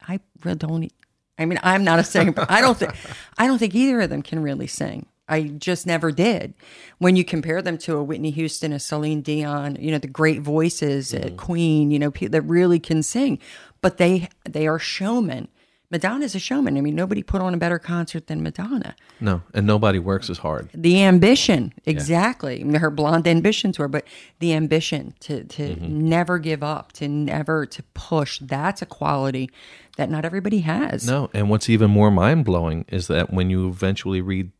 I 0.00 0.20
really 0.44 0.56
don't. 0.56 0.92
I 1.38 1.44
mean, 1.44 1.60
I'm 1.62 1.84
not 1.84 1.98
a 1.98 2.04
singer, 2.04 2.32
but 2.32 2.50
I 2.50 2.60
don't 2.60 2.76
think 2.76 2.94
I 3.38 3.46
don't 3.46 3.58
think 3.58 3.74
either 3.74 4.00
of 4.00 4.10
them 4.10 4.22
can 4.22 4.42
really 4.42 4.66
sing. 4.66 5.06
I 5.28 5.42
just 5.44 5.86
never 5.86 6.12
did. 6.12 6.52
When 6.98 7.16
you 7.16 7.24
compare 7.24 7.62
them 7.62 7.78
to 7.78 7.96
a 7.96 8.02
Whitney 8.02 8.32
Houston, 8.32 8.72
a 8.72 8.78
Celine 8.78 9.22
Dion, 9.22 9.76
you 9.80 9.90
know, 9.90 9.98
the 9.98 10.06
great 10.08 10.40
voices, 10.40 11.12
Mm-hmm. 11.12 11.36
Queen, 11.36 11.90
you 11.90 11.98
know, 11.98 12.10
people 12.10 12.32
that 12.32 12.42
really 12.42 12.78
can 12.78 13.02
sing, 13.02 13.38
but 13.80 13.98
they 13.98 14.28
they 14.48 14.66
are 14.66 14.78
showmen. 14.78 15.48
Madonna's 15.92 16.34
a 16.34 16.38
showman. 16.40 16.76
I 16.76 16.80
mean, 16.80 16.96
nobody 16.96 17.22
put 17.22 17.40
on 17.42 17.54
a 17.54 17.56
better 17.58 17.78
concert 17.78 18.26
than 18.26 18.42
Madonna. 18.42 18.96
No, 19.20 19.42
and 19.54 19.66
nobody 19.66 19.98
works 20.00 20.28
as 20.30 20.38
hard. 20.38 20.70
The 20.74 21.02
ambition, 21.04 21.72
exactly. 21.86 22.60
I 22.60 22.64
mean, 22.64 22.76
her 22.80 22.90
blonde 22.90 23.28
ambitions 23.28 23.78
were, 23.78 23.88
but 23.88 24.04
the 24.40 24.54
ambition 24.54 25.14
to 25.20 25.44
to 25.44 25.62
Mm-hmm. 25.76 26.08
never 26.08 26.38
give 26.38 26.62
up, 26.64 26.92
to 26.94 27.06
never 27.08 27.66
to 27.66 27.82
push. 27.94 28.38
That's 28.40 28.82
a 28.82 28.86
quality 28.86 29.50
that 29.98 30.08
not 30.10 30.24
everybody 30.24 30.60
has. 30.60 31.06
No, 31.06 31.30
and 31.34 31.48
what's 31.50 31.68
even 31.68 31.90
more 31.90 32.10
mind 32.10 32.44
blowing 32.46 32.86
is 32.88 33.06
that 33.08 33.32
when 33.32 33.50
you 33.50 33.68
eventually 33.68 34.20
read 34.22 34.50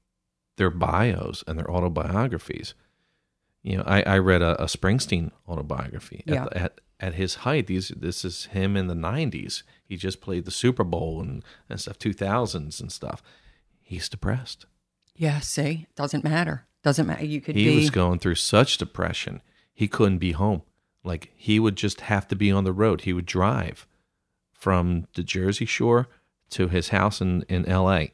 their 0.59 0.71
bios 0.71 1.43
and 1.49 1.59
their 1.59 1.71
autobiographies, 1.71 2.75
you 3.63 3.79
know, 3.79 3.85
I, 3.87 4.03
I 4.03 4.19
read 4.19 4.43
a, 4.43 4.61
a 4.63 4.67
Springsteen 4.67 5.31
autobiography. 5.49 6.23
At, 6.29 6.35
Yeah. 6.35 6.45
the- 6.45 6.59
at 6.59 6.81
at 7.01 7.15
his 7.15 7.35
height, 7.37 7.67
these 7.67 7.89
this 7.89 8.25
is 8.25 8.45
him 8.53 8.77
in 8.77 8.87
the 8.87 8.95
'90s. 8.95 9.65
He 9.93 9.99
just 9.99 10.23
played 10.23 10.47
the 10.47 10.51
Super 10.51 10.85
Bowl 10.85 11.21
and 11.21 11.45
and 11.69 11.79
stuff, 11.79 11.99
2000s 11.99 12.81
and 12.81 12.91
stuff. 12.91 13.23
He's 13.83 14.09
depressed. 14.09 14.65
Yeah, 15.15 15.41
see, 15.41 15.87
doesn't 15.97 16.25
matter. 16.25 16.65
Doesn't 16.83 17.07
matter. 17.07 17.27
You 17.27 17.43
could 17.43 17.57
He 17.57 17.67
be 17.67 17.77
was 17.77 17.91
going 17.91 18.19
through 18.19 18.37
such 18.37 18.79
depression. 18.79 19.43
He 19.75 19.89
couldn't 19.89 20.17
be 20.17 20.33
home. 20.33 20.63
Like 21.05 21.31
he 21.37 21.61
would 21.61 21.77
just 21.77 22.01
have 22.01 22.27
to 22.29 22.35
be 22.37 22.51
on 22.51 22.65
the 22.65 22.73
road. 22.73 23.03
He 23.03 23.13
would 23.13 23.27
drive 23.27 23.87
from 24.51 25.09
the 25.15 25.23
Jersey 25.23 25.67
Shore 25.67 26.09
to 26.51 26.69
his 26.69 26.89
house 26.89 27.21
in, 27.21 27.43
in 27.51 27.65
LA. 27.65 28.05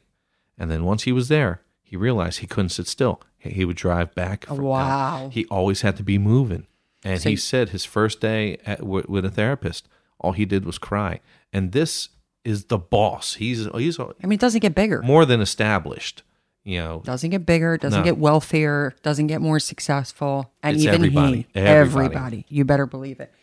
And 0.57 0.69
then 0.69 0.83
once 0.83 1.03
he 1.03 1.13
was 1.13 1.29
there, 1.29 1.61
he 1.81 1.95
realized 1.95 2.39
he 2.39 2.47
couldn't 2.47 2.69
sit 2.69 2.87
still. 2.87 3.21
He 3.37 3.63
would 3.63 3.77
drive 3.77 4.13
back. 4.15 4.45
from- 4.47 4.57
Wow. 4.57 5.29
He 5.31 5.45
always 5.45 5.79
had 5.79 5.95
to 5.95 6.03
be 6.03 6.17
moving. 6.17 6.67
And 7.05 7.21
So- 7.21 7.29
he 7.29 7.37
said 7.37 7.69
his 7.69 7.85
first 7.85 8.19
day 8.19 8.57
at, 8.65 8.83
with 8.83 9.23
a 9.23 9.29
therapist, 9.31 9.87
all 10.19 10.31
he 10.33 10.45
did 10.45 10.65
was 10.65 10.77
cry. 10.77 11.19
And 11.53 11.71
this 11.71 12.09
is 12.45 12.65
the 12.65 12.77
boss. 12.77 13.35
He's 13.35 13.67
he's 13.75 13.99
I 13.99 14.05
mean, 14.23 14.33
it 14.33 14.39
doesn't 14.39 14.61
get 14.61 14.75
bigger. 14.75 15.01
more 15.01 15.25
than 15.25 15.41
established. 15.41 16.23
You 16.65 16.79
know, 16.79 17.01
Doesn't 17.05 17.29
get 17.31 17.45
bigger. 17.45 17.77
Doesn't 17.77 18.01
No. 18.01 18.03
get 18.03 18.17
wealthier. 18.17 18.93
Doesn't 19.01 19.27
get 19.27 19.41
more 19.41 19.59
successful. 19.59 20.51
And 20.61 20.75
It's 20.75 20.83
even 20.83 20.95
everybody. 20.95 21.37
he, 21.53 21.59
Everybody. 21.59 22.05
everybody, 22.05 22.45
you 22.49 22.65
better 22.65 22.85
believe 22.85 23.19
it. 23.19 23.33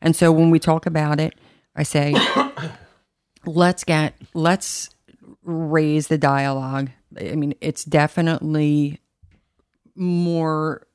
And 0.00 0.16
so 0.16 0.32
when 0.32 0.50
we 0.50 0.58
talk 0.58 0.86
about 0.86 1.20
it, 1.20 1.34
I 1.76 1.82
say, 1.84 2.14
let's 3.46 3.84
get, 3.84 4.14
let's 4.34 4.90
raise 5.44 6.08
the 6.08 6.18
dialogue. 6.18 6.90
I 7.20 7.36
mean, 7.36 7.54
it's 7.60 7.84
definitely 7.84 9.00
more 9.94 10.86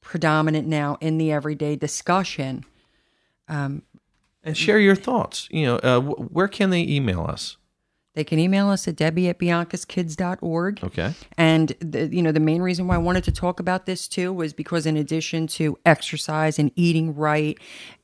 predominant 0.00 0.66
now 0.68 0.96
in 1.00 1.18
the 1.18 1.32
everyday 1.32 1.76
discussion. 1.76 2.64
Um, 3.48 3.82
and 4.44 4.56
share 4.56 4.78
your 4.78 4.94
thoughts. 4.94 5.48
You 5.50 5.66
know, 5.66 5.76
uh, 5.76 6.00
wh- 6.00 6.32
where 6.34 6.48
can 6.48 6.70
they 6.70 6.82
email 6.82 7.22
us? 7.22 7.56
They 8.14 8.22
can 8.22 8.38
email 8.38 8.68
us 8.68 8.86
at 8.86 8.94
debbie 8.94 9.28
at 9.28 9.40
biancaskids.org. 9.40 10.84
Okay. 10.84 11.14
And 11.36 11.74
the, 11.80 12.06
you 12.06 12.22
know, 12.22 12.30
the 12.30 12.38
main 12.40 12.62
reason 12.62 12.86
why 12.86 12.94
I 12.94 12.98
wanted 12.98 13.24
to 13.24 13.32
talk 13.32 13.58
about 13.58 13.86
this 13.86 14.06
too 14.06 14.32
was 14.32 14.52
because 14.52 14.86
in 14.86 14.96
addition 14.96 15.48
to 15.48 15.76
exercise 15.84 16.58
and 16.58 16.70
eating 16.76 17.14
right 17.16 17.58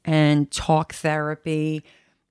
and 0.05 0.51
talk 0.51 0.95
therapy 0.95 1.85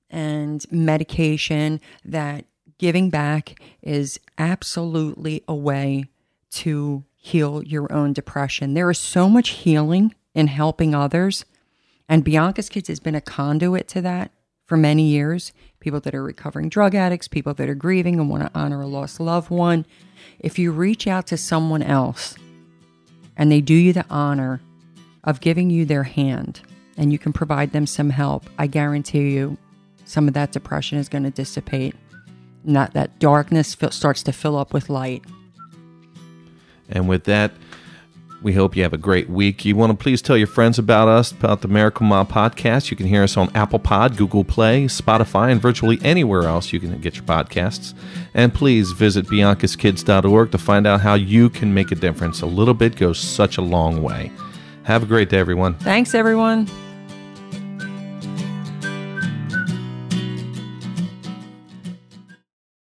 and 0.09 0.65
medication, 0.71 1.79
that 2.03 2.45
giving 2.79 3.09
back 3.09 3.61
is 3.81 4.19
absolutely 4.37 5.43
a 5.47 5.55
way 5.55 6.05
to 6.51 7.05
heal 7.15 7.63
your 7.63 7.91
own 7.93 8.11
depression. 8.11 8.73
There 8.73 8.89
is 8.89 8.97
so 8.97 9.29
much 9.29 9.49
healing 9.49 10.13
in 10.33 10.47
helping 10.47 10.93
others. 10.93 11.45
And 12.09 12.25
Bianca's 12.25 12.69
Kids 12.69 12.87
has 12.87 12.99
been 12.99 13.15
a 13.15 13.21
conduit 13.21 13.87
to 13.89 14.01
that 14.01 14.31
for 14.65 14.75
many 14.75 15.03
years. 15.03 15.53
People 15.79 15.99
that 16.01 16.15
are 16.15 16.23
recovering 16.23 16.67
drug 16.67 16.95
addicts, 16.95 17.27
people 17.27 17.53
that 17.53 17.69
are 17.69 17.75
grieving 17.75 18.19
and 18.19 18.29
want 18.29 18.43
to 18.43 18.59
honor 18.59 18.81
a 18.81 18.87
lost 18.87 19.19
loved 19.19 19.51
one. 19.51 19.85
If 20.39 20.57
you 20.57 20.71
reach 20.71 21.07
out 21.07 21.27
to 21.27 21.37
someone 21.37 21.83
else 21.83 22.35
and 23.37 23.51
they 23.51 23.61
do 23.61 23.75
you 23.75 23.93
the 23.93 24.05
honor 24.09 24.59
of 25.23 25.39
giving 25.39 25.69
you 25.69 25.85
their 25.85 26.03
hand 26.03 26.61
and 26.97 27.13
you 27.13 27.19
can 27.19 27.31
provide 27.31 27.71
them 27.71 27.85
some 27.85 28.09
help, 28.09 28.49
I 28.57 28.65
guarantee 28.67 29.29
you 29.29 29.57
some 30.03 30.27
of 30.27 30.33
that 30.33 30.51
depression 30.51 30.97
is 30.97 31.07
going 31.07 31.23
to 31.23 31.29
dissipate. 31.29 31.95
Not 32.63 32.93
that 32.93 33.19
darkness 33.19 33.77
starts 33.91 34.23
to 34.23 34.33
fill 34.33 34.57
up 34.57 34.73
with 34.73 34.89
light. 34.89 35.23
And 36.89 37.07
with 37.07 37.25
that, 37.25 37.51
we 38.41 38.53
hope 38.53 38.75
you 38.75 38.83
have 38.83 38.93
a 38.93 38.97
great 38.97 39.29
week. 39.29 39.65
You 39.65 39.75
want 39.75 39.91
to 39.91 40.01
please 40.01 40.21
tell 40.21 40.37
your 40.37 40.47
friends 40.47 40.79
about 40.79 41.07
us, 41.07 41.31
about 41.31 41.61
the 41.61 41.67
Miracle 41.67 42.05
Mile 42.05 42.25
podcast. 42.25 42.89
You 42.89 42.97
can 42.97 43.05
hear 43.05 43.23
us 43.23 43.35
on 43.35 43.51
Apple 43.55 43.79
Pod, 43.79 44.15
Google 44.15 44.43
Play, 44.43 44.85
Spotify, 44.85 45.51
and 45.51 45.61
virtually 45.61 45.99
anywhere 46.03 46.43
else 46.43 46.71
you 46.71 46.79
can 46.79 46.99
get 47.01 47.15
your 47.15 47.25
podcasts. 47.25 47.93
And 48.33 48.53
please 48.53 48.91
visit 48.91 49.25
biancaskids.org 49.25 50.51
to 50.51 50.57
find 50.57 50.87
out 50.87 51.01
how 51.01 51.15
you 51.15 51.49
can 51.49 51.73
make 51.73 51.91
a 51.91 51.95
difference. 51.95 52.41
A 52.41 52.45
little 52.45 52.73
bit 52.73 52.95
goes 52.95 53.19
such 53.19 53.57
a 53.57 53.61
long 53.61 54.01
way. 54.01 54.31
Have 54.83 55.03
a 55.03 55.05
great 55.05 55.29
day, 55.29 55.39
everyone. 55.39 55.75
Thanks, 55.75 56.15
everyone. 56.15 56.67